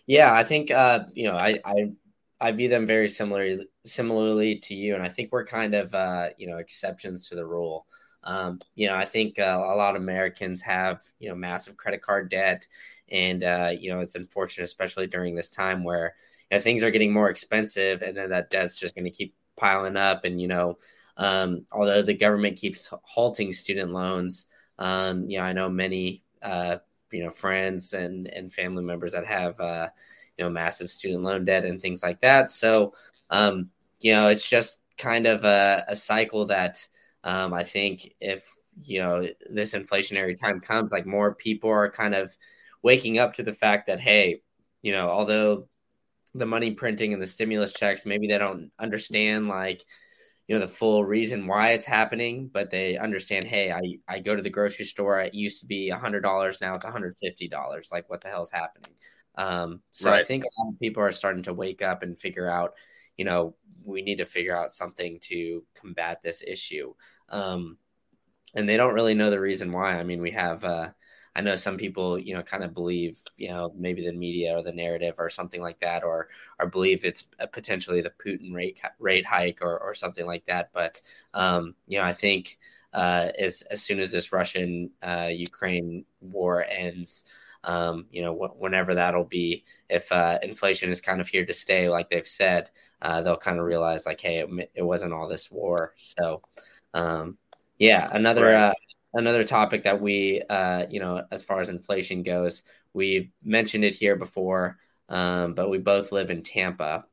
[0.06, 1.92] Yeah, I think uh, you know I, I
[2.40, 6.30] I view them very similarly similarly to you, and I think we're kind of uh,
[6.38, 7.86] you know exceptions to the rule.
[8.22, 12.02] Um, you know, I think uh, a lot of Americans have you know massive credit
[12.02, 12.66] card debt,
[13.10, 16.14] and uh, you know it's unfortunate, especially during this time where
[16.50, 19.34] you know, things are getting more expensive, and then that debt's just going to keep
[19.56, 20.78] piling up, and you know
[21.16, 24.46] um, although the government keeps halting student loans,
[24.78, 26.78] um, you know, I know many, uh,
[27.12, 29.88] you know, friends and, and family members that have, uh,
[30.36, 32.50] you know, massive student loan debt and things like that.
[32.50, 32.94] So,
[33.30, 36.86] um, you know, it's just kind of a, a cycle that
[37.22, 42.14] um, I think if, you know, this inflationary time comes, like more people are kind
[42.14, 42.36] of
[42.82, 44.42] waking up to the fact that, hey,
[44.82, 45.68] you know, although
[46.34, 49.84] the money printing and the stimulus checks, maybe they don't understand like,
[50.46, 54.36] you know the full reason why it's happening but they understand hey i i go
[54.36, 57.16] to the grocery store it used to be a hundred dollars now it's a hundred
[57.16, 58.92] fifty dollars like what the hell's happening?
[59.36, 60.20] Um so right.
[60.20, 62.74] i think a lot of people are starting to wake up and figure out
[63.16, 66.94] you know we need to figure out something to combat this issue.
[67.28, 67.78] Um
[68.54, 69.98] and they don't really know the reason why.
[69.98, 70.90] I mean we have uh
[71.36, 74.62] I know some people, you know, kind of believe, you know, maybe the media or
[74.62, 76.28] the narrative or something like that, or
[76.60, 80.70] or believe it's potentially the Putin rate rate hike or or something like that.
[80.72, 81.00] But
[81.34, 82.58] um, you know, I think
[82.92, 87.24] uh, as as soon as this Russian uh, Ukraine war ends.
[87.66, 91.54] Um, you know, wh- whenever that'll be, if uh, inflation is kind of here to
[91.54, 92.68] stay, like they've said,
[93.00, 95.94] uh, they'll kind of realize, like, hey, it, it wasn't all this war.
[95.96, 96.42] So,
[96.92, 97.38] um,
[97.78, 98.74] yeah, another right.
[99.14, 103.94] Another topic that we, uh, you know, as far as inflation goes, we mentioned it
[103.94, 107.04] here before, um, but we both live in Tampa.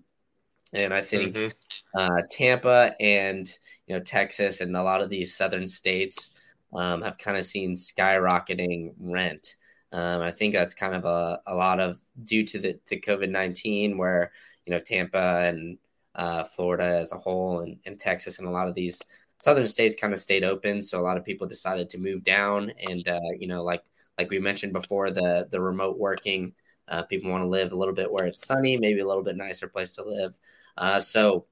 [0.74, 2.00] And I think mm-hmm.
[2.00, 3.48] uh, Tampa and,
[3.88, 6.32] you know, Texas and a lot of these southern states
[6.74, 9.56] um, have kind of seen skyrocketing rent.
[9.92, 13.30] Um, I think that's kind of a, a lot of due to the to COVID
[13.30, 14.32] nineteen, where
[14.66, 15.78] you know Tampa and
[16.16, 19.02] uh, Florida as a whole, and, and Texas and a lot of these
[19.42, 22.72] southern states kind of stayed open, so a lot of people decided to move down.
[22.88, 23.84] And uh, you know, like
[24.18, 26.54] like we mentioned before, the the remote working,
[26.88, 29.38] uh, people want to live a little bit where it's sunny, maybe a little bit
[29.38, 30.38] nicer place to live.
[30.78, 31.46] Uh, so,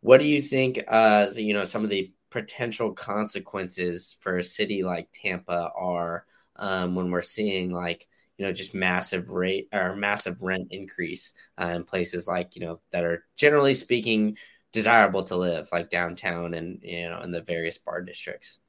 [0.00, 0.82] what do you think?
[0.88, 6.24] Uh, you know, some of the potential consequences for a city like Tampa are
[6.56, 8.08] um, when we're seeing like
[8.38, 12.80] you know just massive rate or massive rent increase uh, in places like you know
[12.90, 14.36] that are generally speaking
[14.72, 18.60] desirable to live, like downtown and you know in the various bar districts.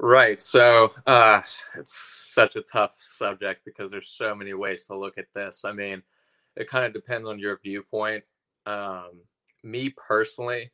[0.00, 0.40] Right.
[0.40, 1.42] So uh,
[1.76, 5.62] it's such a tough subject because there's so many ways to look at this.
[5.64, 6.02] I mean,
[6.56, 8.22] it kind of depends on your viewpoint.
[8.64, 9.22] Um,
[9.64, 10.70] me personally,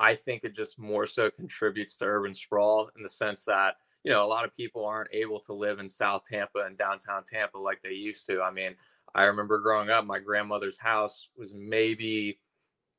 [0.00, 4.10] I think it just more so contributes to urban sprawl in the sense that you
[4.10, 7.58] know a lot of people aren't able to live in South Tampa and downtown Tampa
[7.58, 8.40] like they used to.
[8.40, 8.74] I mean,
[9.14, 12.38] I remember growing up, my grandmother's house was maybe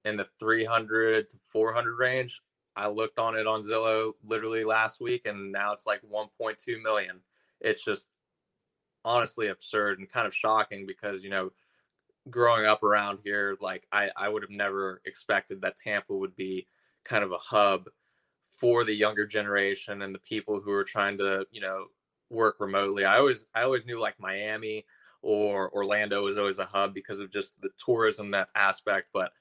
[0.05, 2.41] in the 300 to 400 range.
[2.75, 7.19] I looked on it on Zillow literally last week, and now it's like 1.2 million.
[7.61, 8.07] It's just
[9.05, 11.51] honestly absurd and kind of shocking because you know,
[12.29, 16.67] growing up around here, like I I would have never expected that Tampa would be
[17.03, 17.89] kind of a hub
[18.59, 21.85] for the younger generation and the people who are trying to you know
[22.29, 23.05] work remotely.
[23.05, 24.85] I always I always knew like Miami
[25.21, 29.31] or Orlando was always a hub because of just the tourism that aspect, but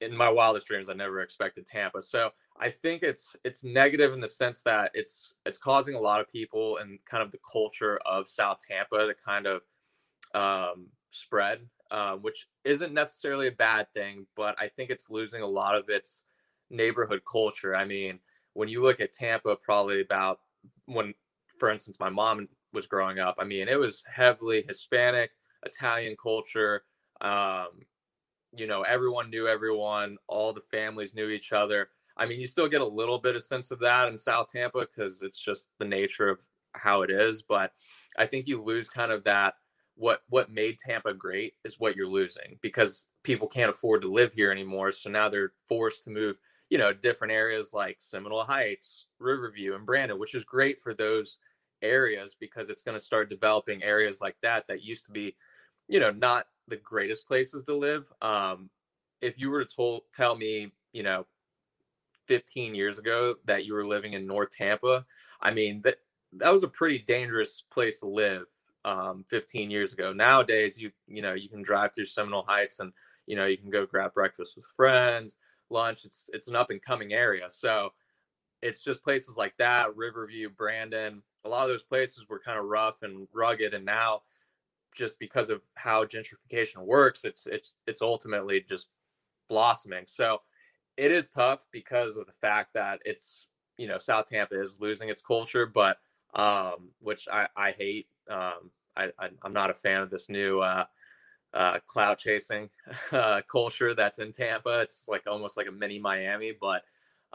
[0.00, 2.02] in my wildest dreams, I never expected Tampa.
[2.02, 6.20] So I think it's it's negative in the sense that it's it's causing a lot
[6.20, 9.62] of people and kind of the culture of South Tampa to kind of
[10.34, 15.46] um, spread, uh, which isn't necessarily a bad thing, but I think it's losing a
[15.46, 16.22] lot of its
[16.70, 17.74] neighborhood culture.
[17.74, 18.18] I mean,
[18.54, 20.40] when you look at Tampa, probably about
[20.86, 21.14] when,
[21.58, 23.36] for instance, my mom was growing up.
[23.38, 25.30] I mean, it was heavily Hispanic,
[25.64, 26.82] Italian culture.
[27.20, 27.68] Um,
[28.56, 31.88] you know, everyone knew everyone, all the families knew each other.
[32.16, 34.86] I mean, you still get a little bit of sense of that in South Tampa
[34.86, 36.38] because it's just the nature of
[36.72, 37.42] how it is.
[37.42, 37.72] But
[38.18, 39.54] I think you lose kind of that
[39.96, 44.32] what what made Tampa great is what you're losing because people can't afford to live
[44.32, 44.92] here anymore.
[44.92, 46.38] So now they're forced to move,
[46.68, 51.38] you know, different areas like Seminole Heights, Riverview, and Brandon, which is great for those
[51.82, 55.36] areas because it's going to start developing areas like that that used to be
[55.88, 58.12] you know, not the greatest places to live.
[58.22, 58.70] Um,
[59.20, 61.26] if you were to told, tell me, you know,
[62.26, 65.04] 15 years ago that you were living in North Tampa,
[65.40, 65.98] I mean, that
[66.32, 68.46] that was a pretty dangerous place to live
[68.84, 70.12] um, 15 years ago.
[70.12, 72.92] Nowadays, you you know, you can drive through Seminole Heights and
[73.26, 75.36] you know, you can go grab breakfast with friends,
[75.70, 76.04] lunch.
[76.04, 77.46] It's it's an up and coming area.
[77.48, 77.90] So
[78.62, 81.22] it's just places like that, Riverview, Brandon.
[81.44, 84.22] A lot of those places were kind of rough and rugged, and now
[84.96, 88.88] just because of how gentrification works, it's it's it's ultimately just
[89.48, 90.04] blossoming.
[90.06, 90.40] So
[90.96, 95.08] it is tough because of the fact that it's you know South Tampa is losing
[95.08, 95.98] its culture, but
[96.34, 98.08] um, which I I hate.
[98.28, 100.86] Um, I, I am not a fan of this new uh,
[101.52, 102.70] uh, cloud chasing
[103.12, 104.80] uh, culture that's in Tampa.
[104.80, 106.82] It's like almost like a mini Miami, but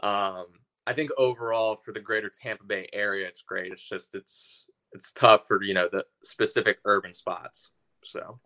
[0.02, 0.46] um,
[0.86, 3.72] I think overall for the greater Tampa Bay area, it's great.
[3.72, 7.70] It's just it's it's tough for you know the specific urban spots.
[8.04, 8.40] So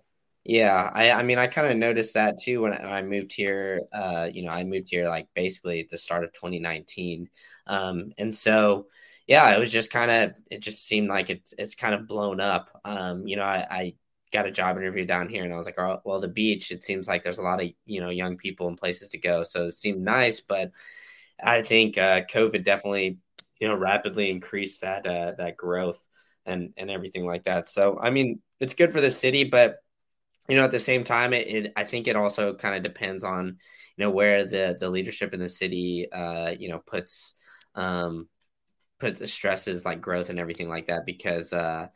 [0.44, 3.80] yeah, I I mean I kind of noticed that too when I moved here.
[3.92, 7.28] Uh, you know, I moved here like basically at the start of 2019,
[7.66, 8.86] um, and so
[9.26, 12.40] yeah, it was just kind of it just seemed like it's it's kind of blown
[12.40, 12.80] up.
[12.84, 13.94] Um, you know, I, I
[14.32, 16.84] got a job interview down here and I was like, oh, well, the beach, it
[16.84, 19.42] seems like there's a lot of, you know, young people and places to go.
[19.44, 20.72] So it seemed nice, but
[21.42, 23.18] I think uh, COVID definitely,
[23.60, 26.04] you know, rapidly increased that uh, that growth
[26.46, 27.66] and and everything like that.
[27.66, 29.76] So I mean, it's good for the city, but
[30.48, 33.24] you know, at the same time, it, it I think it also kind of depends
[33.24, 37.34] on you know where the the leadership in the city, uh, you know, puts
[37.74, 38.28] um,
[39.00, 41.52] puts stresses like growth and everything like that because.
[41.52, 41.88] Uh,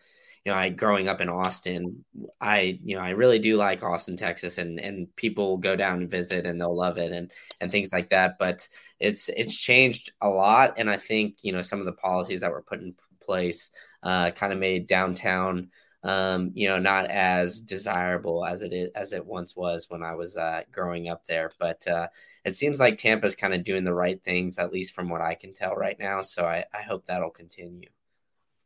[0.44, 2.02] you know, I growing up in Austin,
[2.40, 6.10] I you know I really do like Austin, Texas, and and people go down and
[6.10, 8.38] visit and they'll love it and and things like that.
[8.38, 8.66] But
[8.98, 12.52] it's it's changed a lot, and I think you know some of the policies that
[12.52, 12.94] were put in
[13.30, 13.70] place
[14.02, 15.70] uh, kind of made downtown
[16.02, 20.14] um, you know, not as desirable as it is as it once was when I
[20.14, 21.52] was uh, growing up there.
[21.58, 22.08] But uh,
[22.44, 25.34] it seems like Tampa's kind of doing the right things, at least from what I
[25.34, 26.22] can tell right now.
[26.22, 27.90] So I, I hope that'll continue.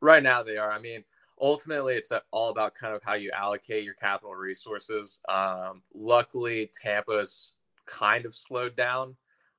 [0.00, 0.70] Right now, they are.
[0.70, 1.03] I mean,
[1.40, 5.18] ultimately it's all about kind of how you allocate your capital resources.
[5.29, 7.53] Um, luckily, Tampa's
[7.87, 9.16] kind of slowed down.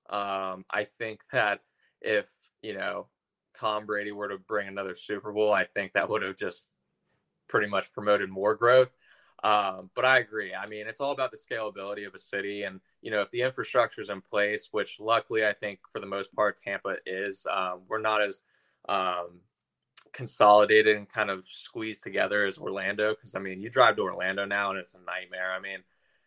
[0.10, 1.60] Um, I think that
[2.02, 2.28] if
[2.62, 3.08] you know
[3.56, 6.70] Tom Brady were to bring another Super Bowl, I think that would have just
[7.48, 8.92] pretty much promoted more growth.
[9.44, 10.56] Um, but I agree.
[10.56, 13.42] I mean, it's all about the scalability of a city, and you know, if the
[13.42, 17.82] infrastructure is in place, which luckily I think for the most part Tampa is, um,
[17.88, 18.42] we're not as
[18.90, 19.42] um,
[20.14, 23.14] consolidated and kind of squeezed together as Orlando.
[23.14, 25.52] Because I mean, you drive to Orlando now and it's a nightmare.
[25.52, 25.80] I mean,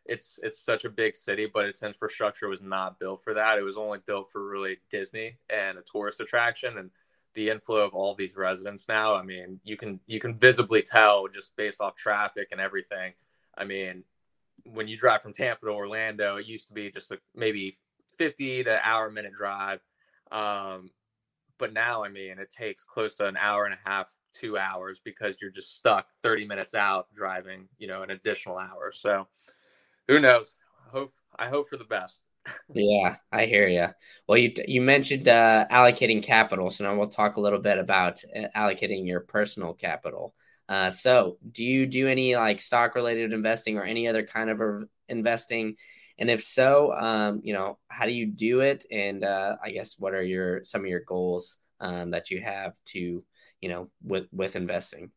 [0.04, 3.58] it's it's such a big city, but its infrastructure was not built for that.
[3.58, 6.90] It was only built for really Disney and a tourist attraction and
[7.38, 9.14] the inflow of all these residents now.
[9.14, 13.12] I mean, you can you can visibly tell just based off traffic and everything.
[13.56, 14.02] I mean,
[14.64, 17.78] when you drive from Tampa to Orlando, it used to be just a maybe
[18.16, 19.78] 50 to hour minute drive.
[20.32, 20.90] Um,
[21.58, 25.00] but now, I mean, it takes close to an hour and a half, two hours
[25.04, 28.90] because you're just stuck 30 minutes out driving, you know, an additional hour.
[28.92, 29.28] So
[30.08, 30.54] who knows?
[30.90, 32.24] Hope I hope for the best.
[32.74, 33.88] Yeah, I hear you.
[34.26, 38.22] Well, you you mentioned uh, allocating capital, so now we'll talk a little bit about
[38.34, 40.34] uh, allocating your personal capital.
[40.68, 44.84] Uh, so, do you do any like stock related investing or any other kind of
[45.08, 45.76] investing?
[46.18, 48.84] And if so, um, you know, how do you do it?
[48.90, 52.76] And uh, I guess what are your some of your goals um, that you have
[52.86, 53.24] to,
[53.60, 55.10] you know, with with investing?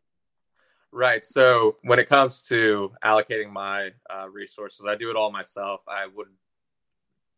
[0.93, 1.23] Right.
[1.23, 5.81] So when it comes to allocating my uh, resources, I do it all myself.
[5.87, 6.27] I would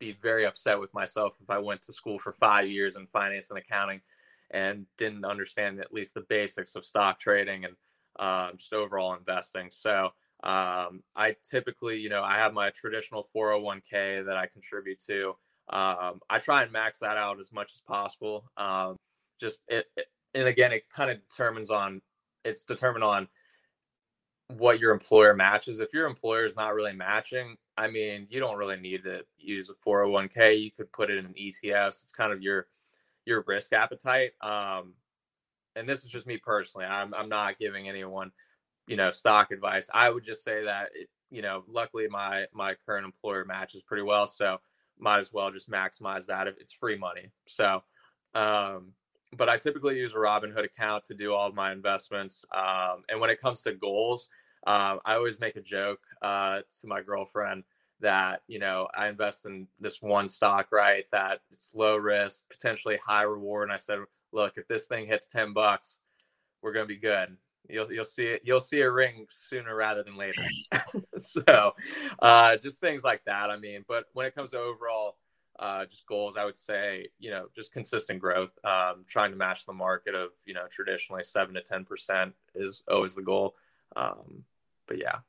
[0.04, 3.50] be very upset with myself if I went to school for five years in finance
[3.50, 4.02] and accounting
[4.52, 7.76] and didn't understand at least the basics of stock trading and
[8.20, 9.70] uh, just overall investing.
[9.70, 10.10] So
[10.44, 15.36] um, I typically, you know, I have my traditional 401k that I contribute to.
[15.70, 18.44] Um, I try and max that out as much as possible.
[18.58, 18.98] Um,
[19.40, 22.02] just it, it, and again, it kind of determines on
[22.44, 23.28] it's determined on
[24.50, 25.80] what your employer matches.
[25.80, 29.70] If your employer is not really matching, I mean, you don't really need to use
[29.70, 30.62] a 401k.
[30.62, 32.04] You could put it in an ETFs.
[32.04, 32.68] It's kind of your
[33.26, 34.32] your risk appetite.
[34.42, 34.94] Um,
[35.76, 36.86] and this is just me personally.
[36.86, 38.32] I'm I'm not giving anyone
[38.88, 42.76] you know stock advice i would just say that it, you know luckily my my
[42.86, 44.58] current employer matches pretty well so
[45.00, 47.82] might as well just maximize that if it's free money so
[48.36, 48.92] um
[49.38, 53.20] but i typically use a robinhood account to do all of my investments um, and
[53.20, 54.30] when it comes to goals
[54.68, 57.64] um, i always make a joke uh, to my girlfriend
[58.00, 62.98] that you know i invest in this one stock right that it's low risk potentially
[63.06, 64.00] high reward and i said
[64.32, 66.00] look if this thing hits 10 bucks
[66.62, 67.38] we're going to be good
[67.70, 68.42] You'll you'll see it.
[68.44, 70.42] You'll see a ring sooner rather than later.
[71.18, 71.74] so,
[72.20, 73.50] uh, just things like that.
[73.50, 75.18] I mean, but when it comes to overall
[75.60, 78.52] uh, just goals, I would say you know just consistent growth.
[78.64, 82.84] Um, trying to match the market of you know traditionally seven to ten percent is
[82.92, 83.56] always the goal.
[83.96, 84.44] Um,
[84.88, 85.20] but yeah.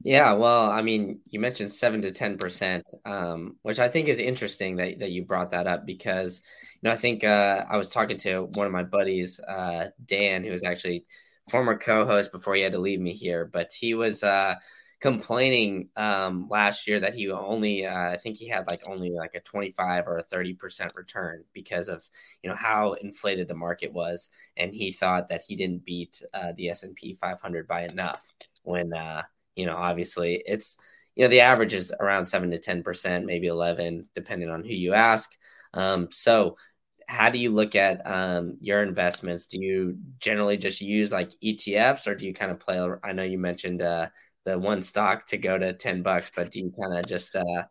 [0.00, 4.18] Yeah, well, I mean, you mentioned seven to ten percent, um, which I think is
[4.18, 6.40] interesting that, that you brought that up because
[6.74, 10.44] you know I think uh, I was talking to one of my buddies, uh, Dan,
[10.44, 11.04] who was actually
[11.50, 14.54] former co-host before he had to leave me here, but he was uh,
[15.00, 19.34] complaining um, last year that he only uh, I think he had like only like
[19.34, 22.02] a 25 or a 30 percent return because of
[22.42, 26.52] you know how inflated the market was, and he thought that he didn't beat uh,
[26.56, 28.32] the S and P 500 by enough
[28.62, 29.22] when uh,
[29.58, 30.78] you know, obviously it's,
[31.16, 34.94] you know, the average is around seven to 10%, maybe 11, depending on who you
[34.94, 35.36] ask.
[35.74, 36.56] Um, so,
[37.08, 39.46] how do you look at um, your investments?
[39.46, 42.78] Do you generally just use like ETFs or do you kind of play?
[43.02, 44.08] I know you mentioned uh,
[44.48, 47.62] the one stock to go to 10 bucks, but do you kind of just, uh,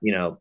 [0.00, 0.40] you know,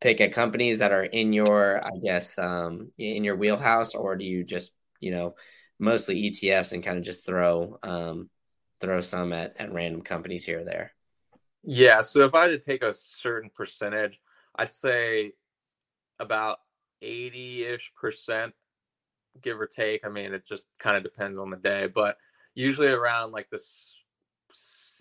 [0.00, 4.24] pick at companies that are in your, I guess, um, in your wheelhouse, or do
[4.24, 5.34] you just, you know,
[5.78, 8.28] mostly ETFs and kind of just throw, um,
[8.80, 10.92] throw some at, at random companies here or there?
[11.62, 12.00] Yeah.
[12.00, 14.20] So if I had to take a certain percentage,
[14.56, 15.32] I'd say
[16.18, 16.58] about
[17.00, 18.52] 80 ish percent,
[19.40, 20.04] give or take.
[20.04, 22.16] I mean, it just kind of depends on the day, but
[22.54, 23.60] usually around like the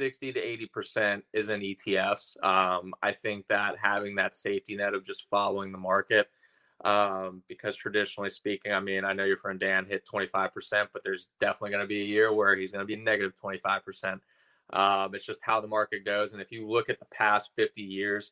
[0.01, 2.43] 60 to 80 percent is in ETFs.
[2.43, 6.27] Um, I think that having that safety net of just following the market
[6.83, 11.27] um, because traditionally speaking, I mean, I know your friend Dan hit 25%, but there's
[11.39, 14.19] definitely going to be a year where he's going to be negative 25%.
[14.73, 16.33] Um, it's just how the market goes.
[16.33, 18.31] And if you look at the past 50 years,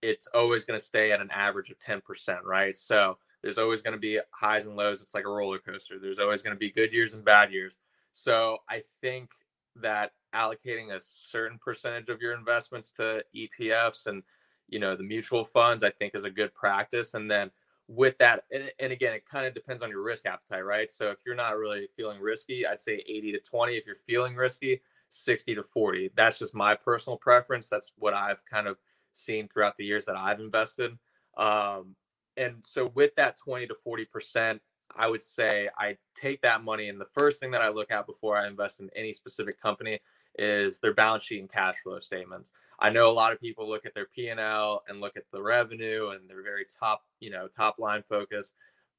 [0.00, 2.00] it's always going to stay at an average of 10%,
[2.42, 2.74] right?
[2.74, 5.02] So there's always going to be highs and lows.
[5.02, 5.98] It's like a roller coaster.
[5.98, 7.76] There's always going to be good years and bad years.
[8.12, 9.32] So I think
[9.80, 14.22] that allocating a certain percentage of your investments to ETFs and
[14.68, 17.14] you know the mutual funds i think is a good practice.
[17.14, 17.50] And then
[17.88, 20.90] with that and, and again it kind of depends on your risk appetite right?
[20.90, 24.34] So if you're not really feeling risky i'd say 80 to 20 if you're feeling
[24.34, 27.68] risky 60 to 40 that's just my personal preference.
[27.68, 28.78] That's what i've kind of
[29.12, 30.98] seen throughout the years that i've invested.
[31.36, 31.94] Um,
[32.36, 34.62] and so with that 20 to 40 percent
[34.94, 38.06] i would say i take that money and the first thing that i look at
[38.06, 39.98] before i invest in any specific company
[40.38, 42.52] is their balance sheet and cash flow statements.
[42.78, 46.10] I know a lot of people look at their P&L and look at the revenue
[46.10, 48.52] and they're very top, you know, top line focus,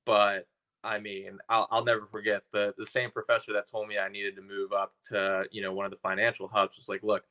[0.05, 0.47] but
[0.83, 4.35] I mean, I'll, I'll never forget the the same professor that told me I needed
[4.37, 7.23] to move up to, you know, one of the financial hubs was like, look,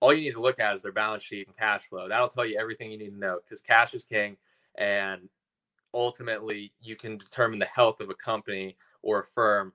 [0.00, 2.08] all you need to look at is their balance sheet and cash flow.
[2.08, 4.36] That'll tell you everything you need to know because cash is king
[4.74, 5.28] and
[5.94, 9.72] ultimately you can determine the health of a company or a firm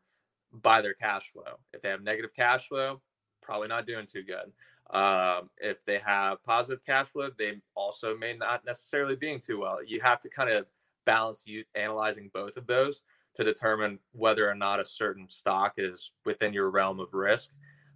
[0.51, 1.57] by their cash flow.
[1.73, 3.01] If they have negative cash flow,
[3.41, 4.51] probably not doing too good.
[4.95, 9.83] Um, if they have positive cash flow, they also may not necessarily being too well.
[9.83, 10.65] You have to kind of
[11.05, 13.03] balance you analyzing both of those
[13.35, 17.51] to determine whether or not a certain stock is within your realm of risk.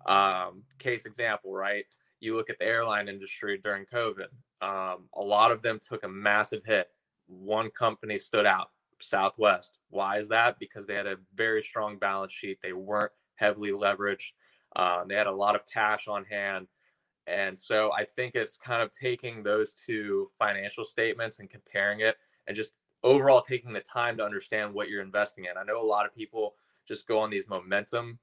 [0.06, 1.86] Um, case example, right?
[2.20, 4.28] You look at the airline industry during COVID.
[4.62, 6.88] Um, a lot of them took a massive hit.
[7.28, 9.78] One company stood out, Southwest.
[9.90, 10.60] Why is that?
[10.60, 12.60] Because they had a very strong balance sheet.
[12.62, 14.32] They weren't heavily leveraged.
[14.76, 16.68] Um, they had a lot of cash on hand.
[17.28, 22.18] And so I think it's kind of taking those two financial statements and comparing it
[22.48, 25.58] and just overall taking the time to understand what you're investing in.
[25.58, 26.56] I know a lot of people
[26.88, 28.20] just go on these momentum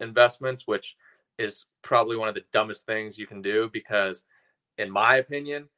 [0.00, 0.96] investments, which
[1.38, 4.24] is probably one of the dumbest things you can do because
[4.78, 5.68] in my opinion,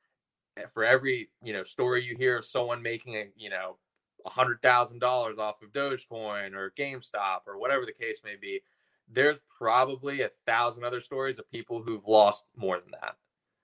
[0.57, 3.77] Eh, for every, you know, story you hear of someone making a, you know,
[4.25, 8.61] a hundred thousand dollars off of Dogecoin or GameStop or whatever the case may be,
[9.09, 13.17] there's probably a thousand other stories of people who've lost more than that.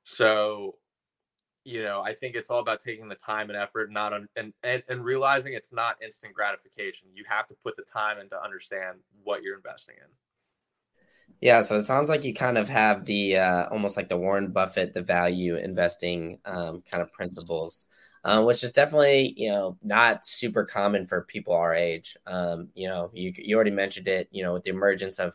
[0.04, 0.76] So,
[1.64, 4.52] you know, I think it's all about taking the time and effort, not on, and,
[4.62, 7.08] and and realizing it's not instant gratification.
[7.14, 10.08] You have to put the time in to understand what you're investing in.
[11.42, 14.52] Yeah, so it sounds like you kind of have the uh, almost like the Warren
[14.52, 17.86] Buffett, the value investing um, kind of principles
[18.24, 22.16] um, which is definitely you know not super common for people our age.
[22.26, 24.28] Um, you know, you you already mentioned it.
[24.32, 25.34] You know, with the emergence of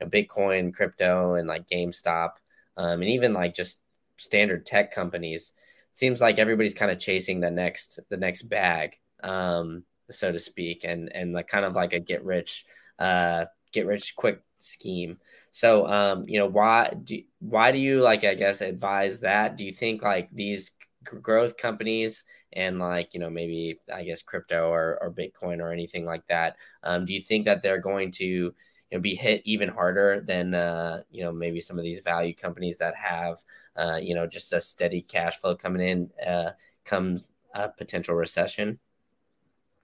[0.00, 2.32] you know, Bitcoin, crypto, and like GameStop,
[2.78, 3.80] um, and even like just
[4.18, 5.52] standard tech companies,
[5.92, 10.84] seems like everybody's kind of chasing the next the next bag, um, so to speak,
[10.84, 12.66] and and like kind of like a get rich
[12.98, 13.46] uh,
[13.80, 15.18] get rich quick scheme.
[15.50, 19.56] So, um, you know, why do why do you like I guess advise that?
[19.56, 20.72] Do you think like these
[21.04, 22.24] growth companies
[22.54, 26.56] and like you know maybe i guess crypto or, or bitcoin or anything like that
[26.82, 28.52] um, do you think that they're going to you
[28.90, 32.78] know be hit even harder than uh, you know maybe some of these value companies
[32.78, 33.38] that have
[33.76, 36.50] uh, you know just a steady cash flow coming in uh,
[36.84, 37.24] comes
[37.54, 38.78] a potential recession?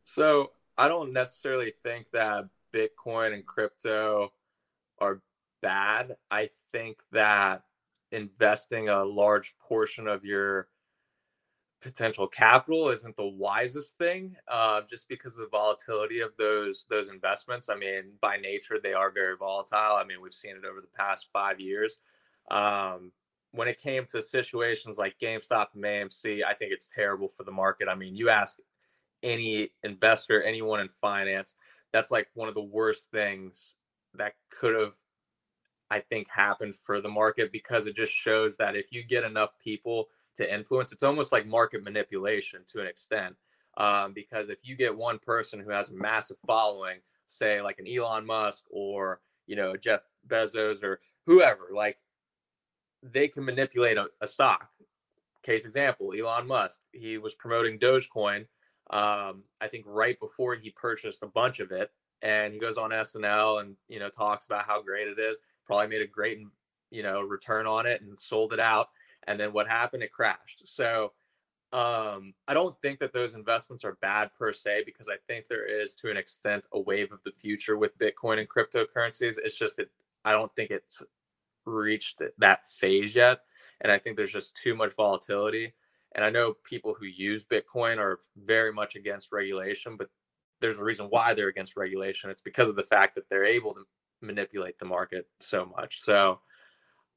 [0.05, 2.45] So I don't necessarily think that
[2.75, 4.33] Bitcoin and crypto
[4.99, 5.23] are
[5.61, 6.17] bad.
[6.31, 7.63] I think that
[8.11, 10.69] investing a large portion of your
[11.83, 17.09] potential capital isn't the wisest thing uh, just because of the volatility of those those
[17.09, 17.69] investments.
[17.69, 19.97] I mean by nature they are very volatile.
[19.97, 21.97] I mean we've seen it over the past five years.
[22.51, 23.11] Um,
[23.51, 27.51] when it came to situations like gamestop and amc i think it's terrible for the
[27.51, 27.89] market.
[27.89, 28.59] I mean you ask
[29.23, 31.57] any investor anyone in finance
[31.93, 33.75] that's like one of the worst things
[34.15, 34.95] that could have
[35.93, 39.51] I think happened for the market because it just shows that if you get enough
[39.63, 43.37] people to influence, it's almost like market manipulation to an extent.
[43.77, 47.87] Um, because if you get one person who has a massive following, say like an
[47.87, 51.99] Elon Musk or you know Jeff Bezos or whoever, like
[53.03, 54.69] they can manipulate a, a stock.
[55.43, 56.81] Case example: Elon Musk.
[56.93, 58.47] He was promoting Dogecoin.
[58.93, 61.91] Um, I think right before he purchased a bunch of it,
[62.21, 65.89] and he goes on SNL and you know talks about how great it is probably
[65.89, 66.39] made a great
[66.91, 68.89] you know return on it and sold it out
[69.27, 70.03] and then what happened?
[70.03, 70.63] It crashed.
[70.65, 71.13] So
[71.73, 75.65] um, i don't think that those investments are bad per se because i think there
[75.65, 79.39] is to an extent a wave of the future with bitcoin and cryptocurrencies.
[79.43, 79.91] It's just that
[80.25, 81.03] i don't think it's
[81.65, 83.41] reached that phase yet
[83.81, 85.73] and i think there's just too much volatility
[86.15, 90.09] and i know people who use bitcoin are very much against regulation but
[90.61, 93.75] there's a reason why they're against regulation it's because of the fact that they're able
[93.75, 93.85] to
[94.23, 96.01] manipulate the market so much.
[96.01, 96.41] So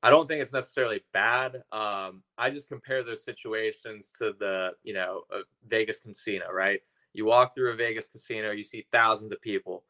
[0.03, 1.63] I don't think it's necessarily bad.
[1.71, 5.21] Um, I just compare those situations to the, you know,
[5.67, 6.81] Vegas casino, right?
[7.13, 9.83] You walk through a Vegas casino, you see thousands of people.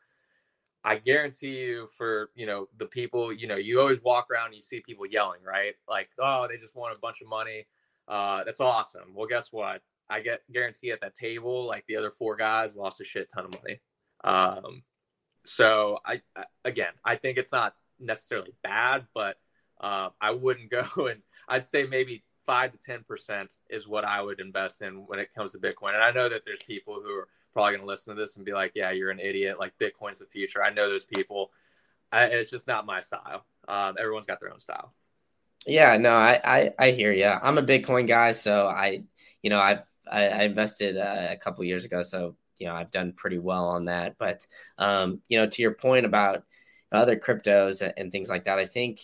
[0.83, 4.55] I guarantee you for, you know, the people, you know, you always walk around and
[4.55, 5.73] you see people yelling, right?
[5.89, 7.65] Like, oh, they just want a bunch of money.
[8.07, 9.13] Uh, that's awesome.
[9.13, 9.81] Well, guess what?
[10.09, 13.45] I get guarantee at that table, like the other four guys lost a shit ton
[13.45, 13.79] of money.
[14.23, 14.83] Um,
[15.43, 19.37] so I, I again, I think it's not necessarily bad, but
[19.81, 24.21] uh, I wouldn't go and I'd say maybe five to ten percent is what I
[24.21, 25.95] would invest in when it comes to Bitcoin.
[25.95, 28.45] And I know that there's people who are probably going to listen to this and
[28.45, 29.59] be like, "Yeah, you're an idiot.
[29.59, 31.51] Like Bitcoin's the future." I know those people.
[32.11, 33.45] I, it's just not my style.
[33.67, 34.93] Um, everyone's got their own style.
[35.65, 37.25] Yeah, no, I, I, I hear you.
[37.25, 39.03] I'm a Bitcoin guy, so I,
[39.41, 42.91] you know, I've I, I invested uh, a couple years ago, so you know I've
[42.91, 44.17] done pretty well on that.
[44.19, 44.45] But
[44.77, 46.43] um, you know, to your point about
[46.91, 48.99] other cryptos and, things like that, I think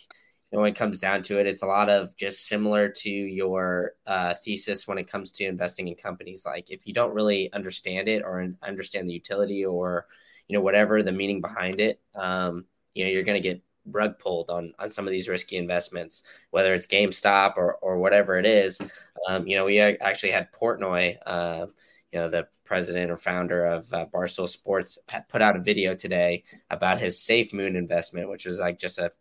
[0.52, 3.10] you know, when it comes down to it, it's a lot of just similar to
[3.10, 6.46] your uh, thesis when it comes to investing in companies.
[6.46, 10.06] Like if you don't really understand it or understand the utility or
[10.48, 14.20] you know whatever the meaning behind it, um, you know you're going to get rug
[14.20, 18.46] pulled on on some of these risky investments, whether it's GameStop or or whatever it
[18.46, 18.80] is.
[19.28, 21.18] Um, you know, we actually had Portnoy.
[21.26, 21.68] Uh,
[22.12, 26.44] you know, the president or founder of uh, Barstool Sports put out a video today
[26.70, 29.12] about his Safe Moon investment, which was like just a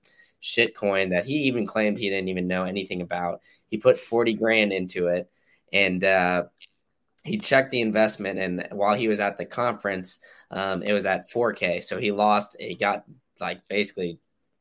[0.40, 3.42] shit coin that he even claimed he didn't even know anything about.
[3.68, 5.30] He put 40 grand into it
[5.72, 6.44] and uh,
[7.24, 8.38] he checked the investment.
[8.38, 10.18] And while he was at the conference,
[10.50, 11.82] um, it was at 4K.
[11.82, 13.04] So he lost, he got
[13.38, 14.18] like basically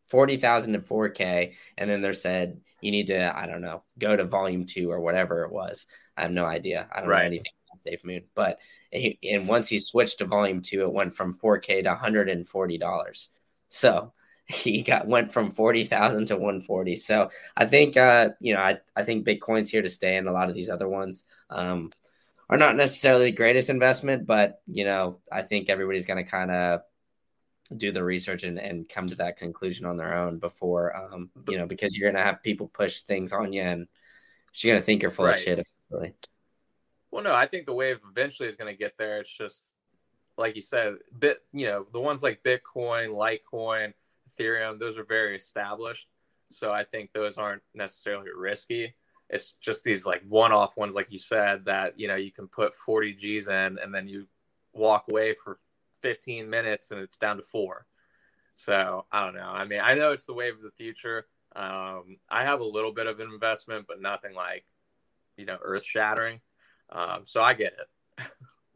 [0.09, 1.53] 40,000 to 4K.
[1.77, 4.99] And then they said, you need to, I don't know, go to volume two or
[4.99, 5.85] whatever it was.
[6.17, 6.87] I have no idea.
[6.91, 7.19] I don't right.
[7.19, 7.51] know anything
[7.85, 8.23] SafeMoon.
[8.35, 8.59] But
[8.91, 13.29] he, and once he switched to Volume Two, it went from 4K to 140 dollars.
[13.69, 14.13] So
[14.45, 16.95] he got went from 40,000 to 140.
[16.95, 20.33] So I think uh, you know I, I think Bitcoin's here to stay, and a
[20.33, 21.91] lot of these other ones um,
[22.49, 26.51] are not necessarily the greatest investment, but you know I think everybody's going to kind
[26.51, 26.81] of
[27.75, 31.57] do the research and, and come to that conclusion on their own before um, you
[31.57, 33.87] know because you're going to have people push things on you and
[34.55, 35.35] you're going to think you're full right.
[35.35, 35.67] of shit.
[35.89, 36.13] Really.
[37.11, 39.19] Well, no, I think the wave eventually is going to get there.
[39.19, 39.73] It's just
[40.37, 43.93] like you said, bit you know the ones like Bitcoin, Litecoin,
[44.29, 46.07] Ethereum, those are very established.
[46.51, 48.95] So I think those aren't necessarily risky.
[49.29, 52.75] It's just these like one-off ones, like you said, that you know you can put
[52.75, 54.25] 40 G's in and then you
[54.73, 55.59] walk away for
[56.01, 57.85] 15 minutes and it's down to four.
[58.55, 59.49] So I don't know.
[59.49, 61.27] I mean, I know it's the wave of the future.
[61.55, 64.65] Um, I have a little bit of an investment, but nothing like
[65.37, 66.41] you know earth shattering.
[66.91, 68.25] Um, so I get it.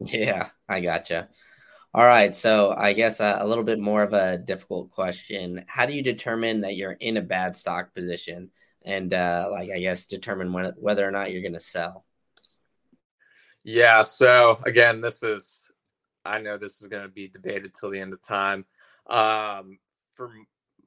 [0.00, 1.28] yeah, I gotcha.
[1.92, 5.64] All right, so I guess a, a, little bit more of a difficult question.
[5.68, 8.50] How do you determine that you're in a bad stock position,
[8.84, 12.04] and uh, like I guess determine when, whether or not you're going to sell?
[13.62, 14.02] Yeah.
[14.02, 15.60] So again, this is
[16.24, 18.64] I know this is going to be debated till the end of time.
[19.06, 19.78] Um,
[20.12, 20.30] for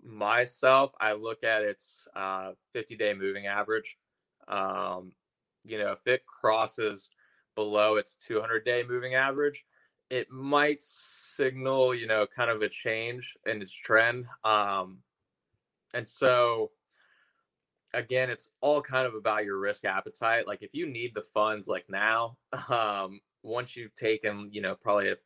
[0.04, 3.98] myself, I look at its uh, 50 day moving average.
[4.48, 5.12] Um,
[5.64, 7.10] you know, if it crosses
[7.56, 9.66] below its 200 day moving average,
[10.10, 14.26] it might signal, you know, kind of a change in its trend.
[14.44, 15.00] Um,
[15.94, 16.72] and so,
[17.94, 20.48] again, it's all kind of about your risk appetite.
[20.48, 22.38] Like if you need the funds like now,
[22.70, 25.18] um, once you've taken, you know, probably a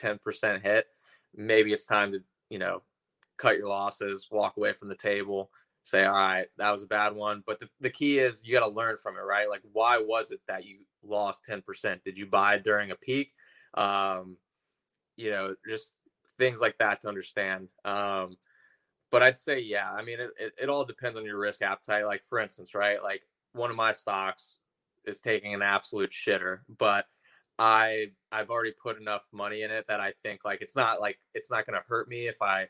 [0.00, 0.86] 10% hit,
[1.34, 2.82] maybe it's time to, you know,
[3.36, 5.50] cut your losses, walk away from the table,
[5.82, 7.42] say, all right, that was a bad one.
[7.46, 9.48] But the, the key is you got to learn from it, right?
[9.48, 12.02] Like, why was it that you lost 10%?
[12.02, 13.32] Did you buy during a peak?
[13.74, 14.36] Um,
[15.16, 15.94] you know, just
[16.38, 17.68] things like that to understand.
[17.84, 18.36] Um,
[19.10, 22.06] but I'd say, yeah, I mean, it, it, it all depends on your risk appetite.
[22.06, 23.02] Like, for instance, right?
[23.02, 23.22] Like,
[23.52, 24.58] one of my stocks
[25.04, 27.06] is taking an absolute shitter, but
[27.60, 31.18] I I've already put enough money in it that I think like it's not like
[31.34, 32.68] it's not going to hurt me if I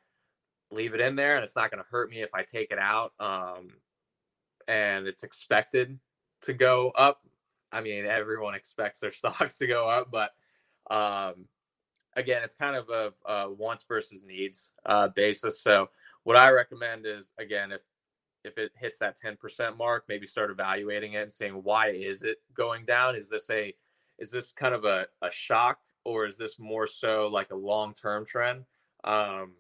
[0.73, 2.79] leave it in there, and it's not going to hurt me if I take it
[2.79, 3.13] out.
[3.21, 3.71] Um,
[4.67, 5.99] and it's expected
[6.43, 7.21] to go up.
[7.71, 10.31] I mean, everyone expects their stocks to go up, but
[10.93, 11.47] um,
[12.17, 15.63] again, it's kind of a, a wants versus needs uh, basis.
[15.63, 15.89] So,
[16.25, 17.83] what I recommend is again, if
[18.43, 22.39] if it hits that 10% mark, maybe start evaluating it and saying, why is it
[22.55, 23.15] going down?
[23.15, 23.75] Is this a
[24.21, 27.95] is this kind of a, a shock or is this more so like a long
[27.95, 28.65] term trend?
[29.05, 29.55] Um,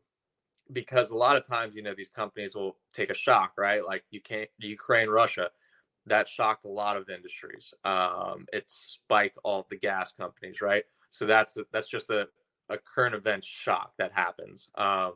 [0.73, 3.85] because a lot of times, you know, these companies will take a shock, right?
[3.85, 5.51] Like you can't Ukraine, Russia,
[6.07, 7.75] that shocked a lot of industries.
[7.85, 10.85] Um, it spiked all the gas companies, right?
[11.09, 12.29] So that's that's just a,
[12.69, 14.71] a current event shock that happens.
[14.77, 15.15] Um,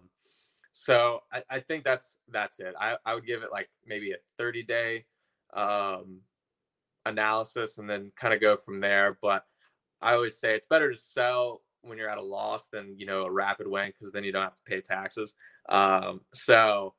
[0.73, 2.75] so I, I, think that's that's it.
[2.81, 5.05] I, I would give it like maybe a 30 day
[5.55, 6.21] um,
[7.07, 9.19] analysis and then kind of go from there.
[9.21, 9.45] But
[10.01, 13.25] I always say it's better to sell when you're at a loss than you know
[13.25, 15.35] a rapid win because then you don't have to pay taxes.
[15.69, 16.95] Um, so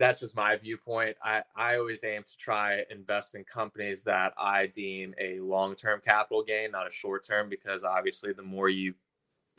[0.00, 1.16] that's just my viewpoint.
[1.22, 6.00] I, I always aim to try invest in companies that I deem a long term
[6.02, 8.94] capital gain, not a short term, because obviously the more you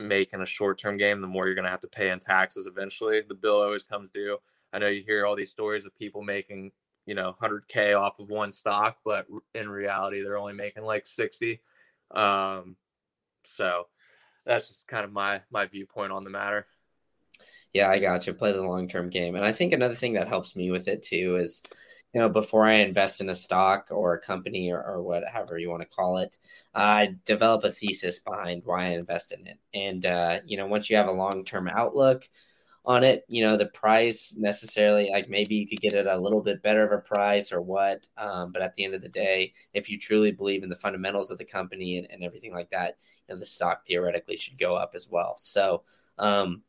[0.00, 2.18] make in a short term game, the more you're going to have to pay in
[2.18, 3.20] taxes eventually.
[3.20, 4.38] The bill always comes due.
[4.72, 6.72] I know you hear all these stories of people making
[7.06, 11.60] you know 100k off of one stock, but in reality they're only making like 60.
[12.10, 12.76] Um,
[13.44, 13.86] so
[14.44, 16.66] that's just kind of my my viewpoint on the matter.
[17.72, 18.34] Yeah, I got you.
[18.34, 21.02] Play the long term game, and I think another thing that helps me with it
[21.02, 21.62] too is,
[22.12, 25.70] you know, before I invest in a stock or a company or, or whatever you
[25.70, 26.36] want to call it,
[26.74, 29.58] I develop a thesis behind why I invest in it.
[29.74, 32.28] And uh, you know, once you have a long term outlook
[32.84, 36.40] on it, you know, the price necessarily like maybe you could get it a little
[36.40, 38.06] bit better of a price or what.
[38.16, 41.30] Um, but at the end of the day, if you truly believe in the fundamentals
[41.30, 42.96] of the company and, and everything like that,
[43.28, 45.36] you know, the stock theoretically should go up as well.
[45.36, 45.82] So
[46.18, 46.62] um,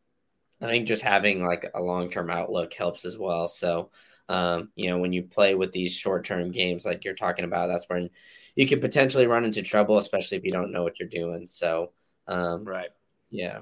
[0.62, 3.48] I think just having like a long term outlook helps as well.
[3.48, 3.90] So
[4.30, 7.68] um, you know, when you play with these short term games like you're talking about,
[7.68, 8.10] that's when
[8.56, 11.48] you could potentially run into trouble, especially if you don't know what you're doing.
[11.48, 11.92] So
[12.28, 12.90] um, right.
[13.32, 13.62] Yeah.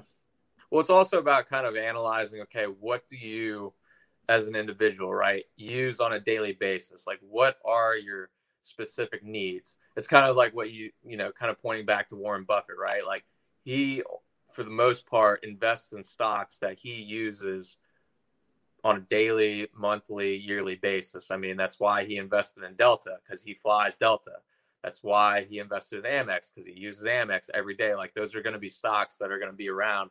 [0.72, 3.74] Well, it's also about kind of analyzing, okay, what do you
[4.30, 7.06] as an individual, right, use on a daily basis?
[7.06, 8.30] Like what are your
[8.62, 9.76] specific needs?
[9.98, 12.76] It's kind of like what you, you know, kind of pointing back to Warren Buffett,
[12.80, 13.04] right?
[13.06, 13.22] Like
[13.64, 14.02] he
[14.50, 17.76] for the most part invests in stocks that he uses
[18.82, 21.30] on a daily, monthly, yearly basis.
[21.30, 24.36] I mean, that's why he invested in Delta because he flies Delta.
[24.82, 27.94] That's why he invested in Amex because he uses Amex every day.
[27.94, 30.08] Like those are going to be stocks that are going to be around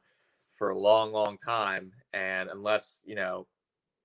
[0.62, 1.92] for a long, long time.
[2.14, 3.48] And unless, you know,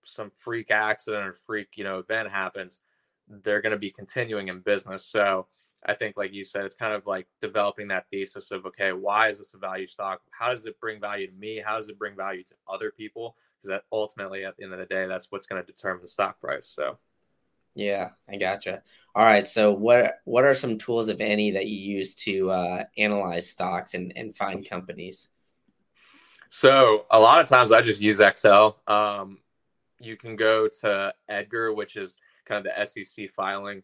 [0.06, 2.80] some freak accident or freak, you know, event happens,
[3.28, 5.04] they're going to be continuing in business.
[5.04, 5.48] So
[5.84, 9.28] I think, like you said, it's kind of like developing that thesis of, okay, why
[9.28, 10.22] is this a value stock?
[10.30, 11.58] How does it bring value to me?
[11.62, 13.36] How does it bring value to other people?
[13.58, 16.08] Because that ultimately, at the end of the day, that's what's going to determine the
[16.08, 16.72] stock price.
[16.74, 16.96] So,
[17.74, 18.82] yeah, I gotcha.
[19.14, 22.84] All right, so what what are some tools, if any, that you use to uh,
[22.96, 25.28] analyze stocks and, and find companies?
[26.50, 28.78] So a lot of times I just use Excel.
[28.86, 29.38] Um,
[30.00, 33.82] you can go to Edgar, which is kind of the SEC filing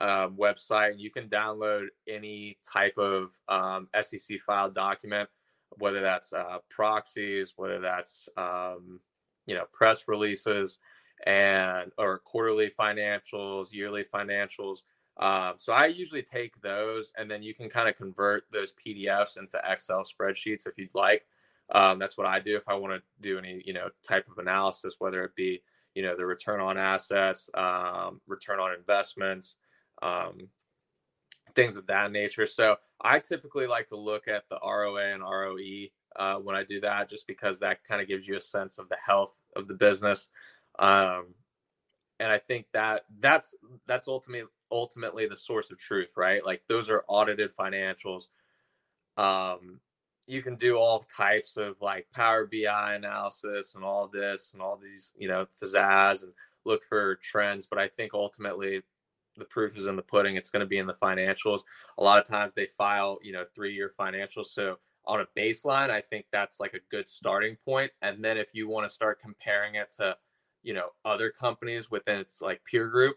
[0.00, 0.98] um, website.
[0.98, 5.28] You can download any type of um, SEC file document,
[5.78, 9.00] whether that's uh, proxies, whether that's um,
[9.46, 10.78] you know press releases,
[11.26, 14.82] and or quarterly financials, yearly financials.
[15.18, 19.38] Um, so I usually take those, and then you can kind of convert those PDFs
[19.38, 21.26] into Excel spreadsheets if you'd like.
[21.70, 24.38] Um, that's what I do if I want to do any, you know, type of
[24.38, 25.62] analysis, whether it be,
[25.94, 29.56] you know, the return on assets, um, return on investments,
[30.02, 30.48] um,
[31.54, 32.46] things of that nature.
[32.46, 36.80] So I typically like to look at the ROA and ROE uh, when I do
[36.80, 39.74] that, just because that kind of gives you a sense of the health of the
[39.74, 40.28] business.
[40.78, 41.34] Um,
[42.20, 43.54] and I think that that's
[43.86, 46.44] that's ultimately ultimately the source of truth, right?
[46.44, 48.28] Like those are audited financials.
[49.16, 49.80] Um,
[50.26, 54.76] you can do all types of like Power BI analysis and all this and all
[54.76, 56.32] these, you know, pizzazz and
[56.64, 57.66] look for trends.
[57.66, 58.82] But I think ultimately
[59.36, 60.36] the proof is in the pudding.
[60.36, 61.62] It's going to be in the financials.
[61.98, 64.46] A lot of times they file, you know, three year financials.
[64.46, 67.90] So on a baseline, I think that's like a good starting point.
[68.02, 70.16] And then if you want to start comparing it to,
[70.62, 73.16] you know, other companies within its like peer group,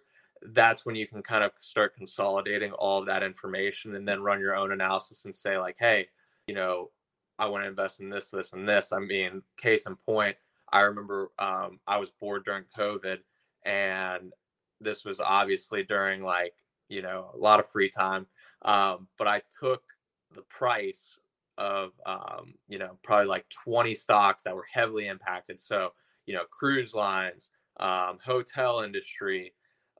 [0.50, 4.40] that's when you can kind of start consolidating all of that information and then run
[4.40, 6.08] your own analysis and say like, hey,
[6.48, 6.90] you know,
[7.38, 8.92] I want to invest in this, this, and this.
[8.92, 10.36] I mean, case in point,
[10.72, 13.18] I remember um, I was bored during COVID,
[13.66, 14.34] and
[14.82, 16.54] this was obviously during like
[16.90, 18.26] you know a lot of free time.
[18.64, 19.84] Um, but I took
[20.34, 21.20] the price
[21.58, 25.60] of um, you know probably like 20 stocks that were heavily impacted.
[25.60, 25.94] So
[26.26, 29.54] you know cruise lines, um, hotel industry,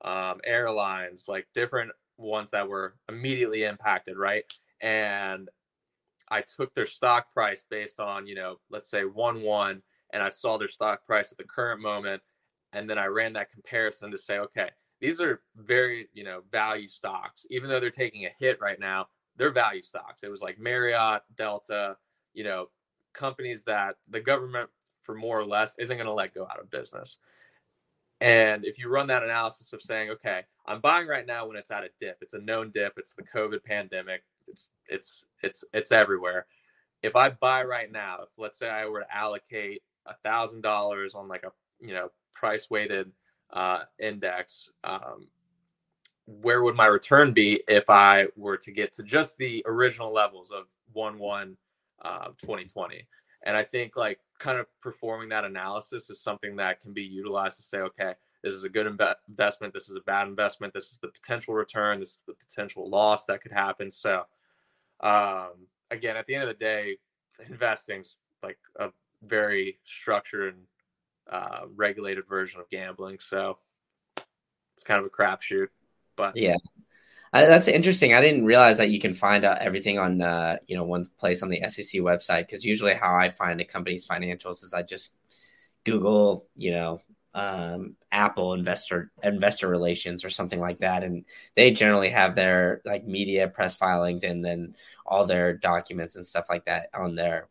[0.04, 4.44] um, airlines, like different ones that were immediately impacted, right?
[4.82, 5.50] And
[6.30, 9.82] I took their stock price based on, you know, let's say one one,
[10.14, 12.22] and I saw their stock price at the current moment,
[12.74, 14.70] and then I ran that comparison to say, okay,
[15.02, 17.46] these are very, you know, value stocks.
[17.50, 20.24] Even though they're taking a hit right now, they're value stocks.
[20.24, 21.98] It was like Marriott, Delta,
[22.34, 22.68] you know,
[23.14, 24.70] companies that the government,
[25.04, 27.18] for more or less, isn't going to let go out of business.
[28.22, 31.72] And if you run that analysis of saying, okay, I'm buying right now when it's
[31.72, 35.92] at a dip, it's a known dip, it's the COVID pandemic, it's it's it's it's
[35.92, 36.46] everywhere.
[37.02, 41.16] If I buy right now, if let's say I were to allocate a thousand dollars
[41.16, 43.12] on like a you know price weighted
[43.52, 45.28] uh, index, um,
[46.26, 50.52] where would my return be if I were to get to just the original levels
[50.52, 51.58] of one one
[52.04, 53.06] uh, 2020?
[53.44, 57.58] And I think like kind of performing that analysis is something that can be utilized
[57.58, 60.92] to say, okay, this is a good imbe- investment, this is a bad investment, this
[60.92, 63.90] is the potential return, this is the potential loss that could happen.
[63.90, 64.24] So,
[65.02, 66.98] um, again, at the end of the day,
[67.50, 68.90] investing's like a
[69.24, 70.64] very structured and
[71.32, 73.20] uh, regulated version of gambling.
[73.20, 73.58] So
[74.76, 75.68] it's kind of a crapshoot.
[76.16, 76.58] But yeah,
[77.34, 78.14] uh, that's interesting.
[78.14, 81.44] I didn't realize that you can find out everything on uh, you know one place
[81.44, 85.14] on the SEC website because usually how I find a company's financials is I just
[85.84, 87.02] Google you know
[87.36, 91.26] um, Apple investor investor relations or something like that, and
[91.56, 94.74] they generally have their like media press filings and then
[95.06, 97.50] all their documents and stuff like that on there.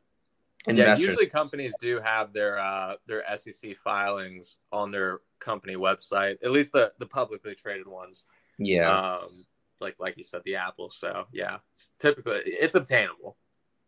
[0.66, 6.50] Yeah, usually companies do have their uh, their SEC filings on their company website, at
[6.50, 8.24] least the the publicly traded ones.
[8.58, 8.88] Yeah.
[8.88, 9.44] Um,
[9.80, 10.88] like like you said, the Apple.
[10.88, 13.36] So yeah, it's typically it's obtainable.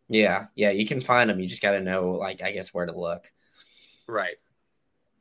[0.09, 1.39] Yeah, yeah, you can find them.
[1.39, 3.29] You just got to know, like, I guess where to look.
[4.07, 4.37] Right.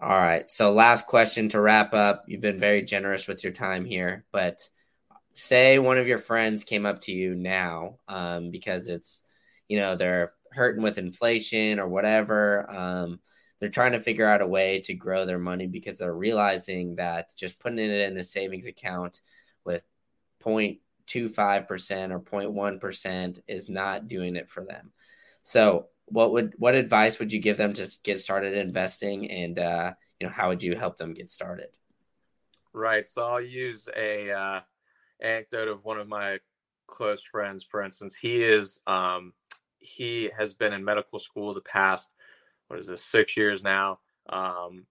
[0.01, 0.51] All right.
[0.51, 2.25] So last question to wrap up.
[2.27, 4.69] You've been very generous with your time here, but
[5.33, 9.23] say one of your friends came up to you now um, because it's,
[9.69, 12.71] you know, they're hurting with inflation or whatever.
[12.71, 13.21] Um,
[13.59, 17.33] they're trying to figure out a way to grow their money because they're realizing that
[17.37, 19.23] just putting it in a savings account
[19.65, 19.83] with
[20.45, 20.79] 0.25%
[22.11, 24.93] or 0.1% is not doing it for them.
[25.43, 29.93] So, what would what advice would you give them to get started investing and uh,
[30.21, 31.69] you know how would you help them get started?
[32.73, 33.07] Right.
[33.07, 34.61] So I'll use a uh,
[35.21, 36.39] anecdote of one of my
[36.87, 37.65] close friends.
[37.65, 39.33] For instance, he is um,
[39.79, 42.09] he has been in medical school the past
[42.69, 44.01] what is this six years now.
[44.29, 44.87] Um,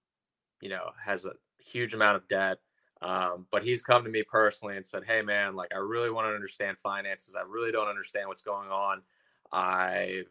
[0.61, 2.57] you know, has a huge amount of debt.
[3.01, 6.27] Um, but he's come to me personally and said, Hey man, like I really want
[6.27, 7.35] to understand finances.
[7.35, 9.01] I really don't understand what's going on.
[9.51, 10.29] I've,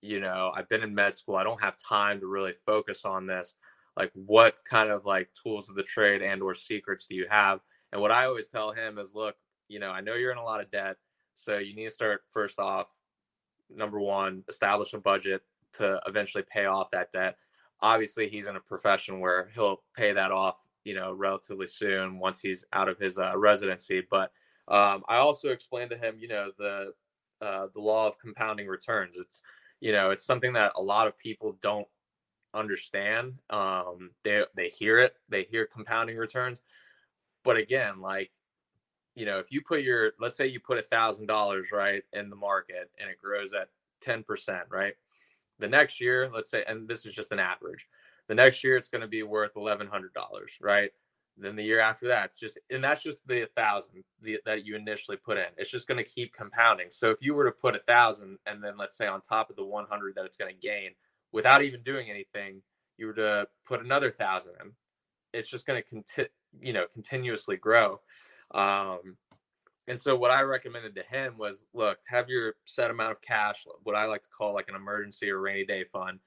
[0.00, 1.36] you know, I've been in med school.
[1.36, 3.54] I don't have time to really focus on this.
[3.96, 7.60] Like what kind of like tools of the trade and or secrets do you have?
[7.92, 9.34] And what I always tell him is, look,
[9.68, 10.96] you know, I know you're in a lot of debt.
[11.34, 12.86] So you need to start first off,
[13.70, 15.42] number one, establish a budget
[15.74, 17.36] to eventually pay off that debt.
[17.80, 22.40] Obviously, he's in a profession where he'll pay that off you know, relatively soon once
[22.40, 24.02] he's out of his uh, residency.
[24.10, 24.32] But
[24.68, 26.94] um, I also explained to him, you know, the
[27.42, 29.18] uh, the law of compounding returns.
[29.18, 29.42] It's
[29.80, 31.86] you know, it's something that a lot of people don't
[32.54, 33.34] understand.
[33.50, 36.60] Um, they they hear it, they hear compounding returns,
[37.44, 38.30] but again, like
[39.14, 42.30] you know, if you put your let's say you put a thousand dollars right in
[42.30, 43.68] the market and it grows at
[44.00, 44.94] ten percent, right?
[45.58, 47.86] The next year, let's say, and this is just an average
[48.28, 49.88] the next year it's going to be worth $1100
[50.60, 50.90] right
[51.44, 54.02] then the year after that just and that's just the thousand
[54.44, 55.46] that you initially put in.
[55.56, 56.88] It's just going to keep compounding.
[56.90, 59.56] So if you were to put a thousand and then let's say on top of
[59.56, 60.90] the 100 that it's going to gain
[61.32, 62.62] without even doing anything
[62.96, 64.72] you were to put another thousand in
[65.32, 66.30] it's just going to conti-
[66.60, 68.00] you know continuously grow.
[68.52, 69.16] Um,
[69.86, 73.66] and so what i recommended to him was look have your set amount of cash
[73.84, 76.20] what i like to call like an emergency or rainy day fund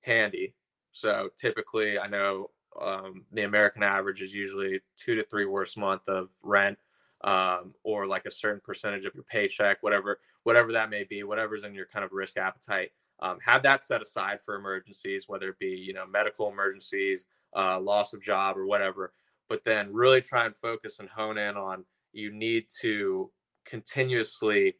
[0.00, 0.54] handy.
[0.92, 2.50] So typically i know
[2.80, 6.78] um, the American average is usually two to three worst month of rent,
[7.22, 11.64] um, or like a certain percentage of your paycheck, whatever, whatever that may be, whatever's
[11.64, 12.90] in your kind of risk appetite.
[13.20, 17.24] Um, have that set aside for emergencies, whether it be you know medical emergencies,
[17.54, 19.12] uh, loss of job, or whatever.
[19.48, 23.30] But then really try and focus and hone in on you need to
[23.64, 24.74] continuously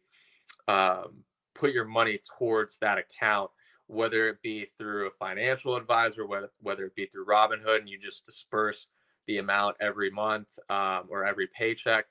[0.69, 1.23] um,
[1.55, 3.51] put your money towards that account
[3.89, 7.99] whether it be through a financial advisor, whether, whether it be through Robinhood, and you
[7.99, 8.89] just disperse
[9.27, 12.07] the amount every month um, or every paycheck.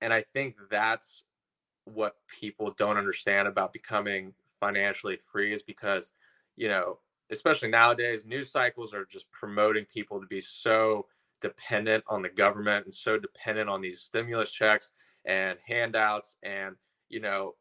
[0.00, 1.22] And I think that's
[1.84, 6.10] what people don't understand about becoming financially free is because,
[6.56, 6.98] you know,
[7.30, 11.06] especially nowadays, news cycles are just promoting people to be so
[11.40, 14.92] dependent on the government and so dependent on these stimulus checks
[15.24, 16.36] and handouts.
[16.42, 16.76] And,
[17.08, 17.54] you know,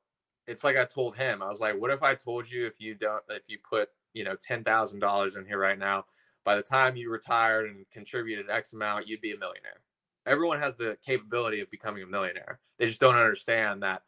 [0.51, 2.93] it's like I told him, I was like, what if I told you if you
[2.93, 6.05] don't, if you put, you know, $10,000 in here right now,
[6.43, 9.81] by the time you retired and contributed X amount, you'd be a millionaire.
[10.25, 12.59] Everyone has the capability of becoming a millionaire.
[12.77, 14.03] They just don't understand that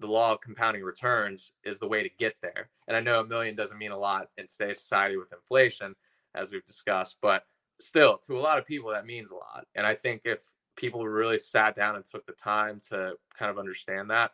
[0.00, 2.70] the law of compounding returns is the way to get there.
[2.86, 5.94] And I know a million doesn't mean a lot in today's society with inflation,
[6.34, 7.44] as we've discussed, but
[7.80, 9.66] still, to a lot of people, that means a lot.
[9.74, 10.42] And I think if
[10.76, 14.32] people really sat down and took the time to kind of understand that,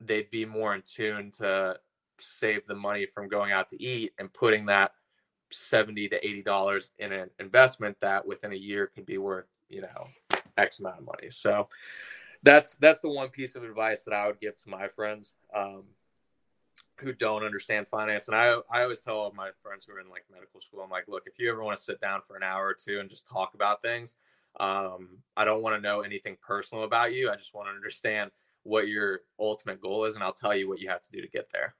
[0.00, 1.76] they'd be more in tune to
[2.18, 4.92] save the money from going out to eat and putting that
[5.50, 9.80] 70 to 80 dollars in an investment that within a year could be worth you
[9.80, 10.08] know
[10.56, 11.30] x amount of money.
[11.30, 11.68] So
[12.42, 15.82] that's that's the one piece of advice that i would give to my friends um,
[16.98, 18.28] who don't understand finance.
[18.28, 20.90] And i i always tell all my friends who are in like medical school i'm
[20.90, 23.10] like look if you ever want to sit down for an hour or two and
[23.10, 24.14] just talk about things
[24.60, 27.30] um, i don't want to know anything personal about you.
[27.30, 28.30] I just want to understand
[28.62, 31.28] what your ultimate goal is, and I'll tell you what you have to do to
[31.28, 31.74] get there.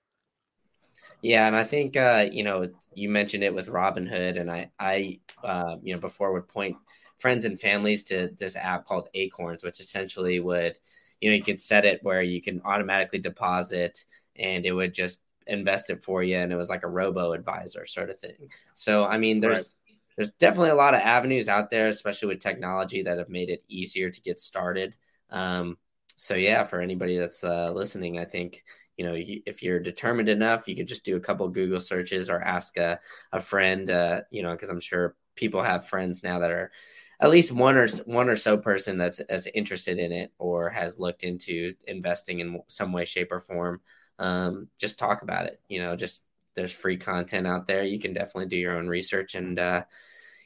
[1.23, 5.21] Yeah, and I think uh, you know you mentioned it with Robinhood, and I, I,
[5.43, 6.77] uh, you know, before would point
[7.19, 10.79] friends and families to this app called Acorns, which essentially would,
[11.21, 14.05] you know, you could set it where you can automatically deposit,
[14.37, 17.87] and it would just invest it for you, and it was like a robo advisor
[17.87, 18.51] sort of thing.
[18.75, 19.97] So, I mean, there's right.
[20.17, 23.65] there's definitely a lot of avenues out there, especially with technology that have made it
[23.69, 24.95] easier to get started.
[25.31, 25.77] Um,
[26.21, 28.65] so yeah, for anybody that's uh, listening, I think
[28.97, 32.41] you know if you're determined enough, you could just do a couple Google searches or
[32.41, 32.99] ask a,
[33.33, 33.89] a friend.
[33.89, 36.73] Uh, you know, because I'm sure people have friends now that are
[37.21, 40.99] at least one or one or so person that's as interested in it or has
[40.99, 43.81] looked into investing in some way, shape, or form.
[44.19, 45.61] Um, just talk about it.
[45.69, 46.21] You know, just
[46.57, 47.85] there's free content out there.
[47.85, 49.85] You can definitely do your own research, and uh,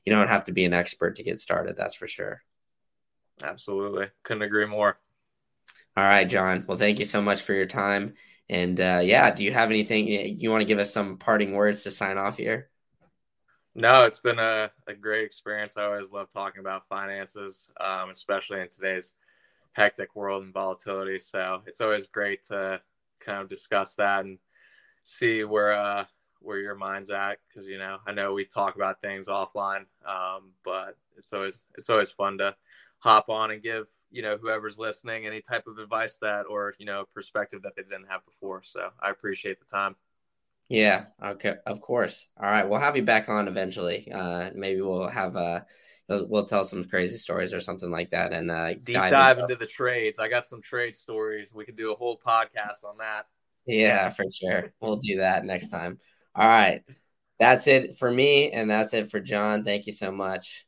[0.05, 1.79] you don't have to be an expert to get started.
[1.79, 2.43] That's for sure.
[3.43, 4.99] Absolutely, couldn't agree more.
[5.97, 6.64] All right, John.
[6.66, 8.14] Well, thank you so much for your time.
[8.49, 11.82] And uh, yeah, do you have anything you want to give us some parting words
[11.84, 12.70] to sign off here?
[13.74, 15.76] No, it's been a, a great experience.
[15.76, 19.14] I always love talking about finances, um, especially in today's
[19.72, 21.18] hectic world and volatility.
[21.18, 22.80] So it's always great to
[23.20, 24.38] kind of discuss that and
[25.05, 26.05] see where uh,
[26.40, 27.38] where your mind's at.
[27.49, 31.88] Because you know, I know we talk about things offline, um, but it's always it's
[31.90, 32.55] always fun to
[33.03, 36.87] hop on and give you know whoever's listening any type of advice that or you
[36.87, 38.63] know perspective that they didn't have before.
[38.63, 39.97] So i appreciate the time.
[40.69, 42.29] Yeah okay of course.
[42.41, 44.11] All right we'll have you back on eventually.
[44.13, 45.61] Uh maybe we'll have uh
[46.09, 49.53] we'll tell some crazy stories or something like that and uh deep dive, dive into,
[49.53, 50.21] into the trades.
[50.21, 51.53] I got some trade stories.
[51.53, 53.27] We could do a whole podcast on that.
[53.67, 54.73] Yeah for sure.
[54.81, 55.99] We'll do that next time.
[56.37, 56.83] All right.
[57.41, 59.65] That's it for me and that's it for john.
[59.65, 60.67] Thank you so much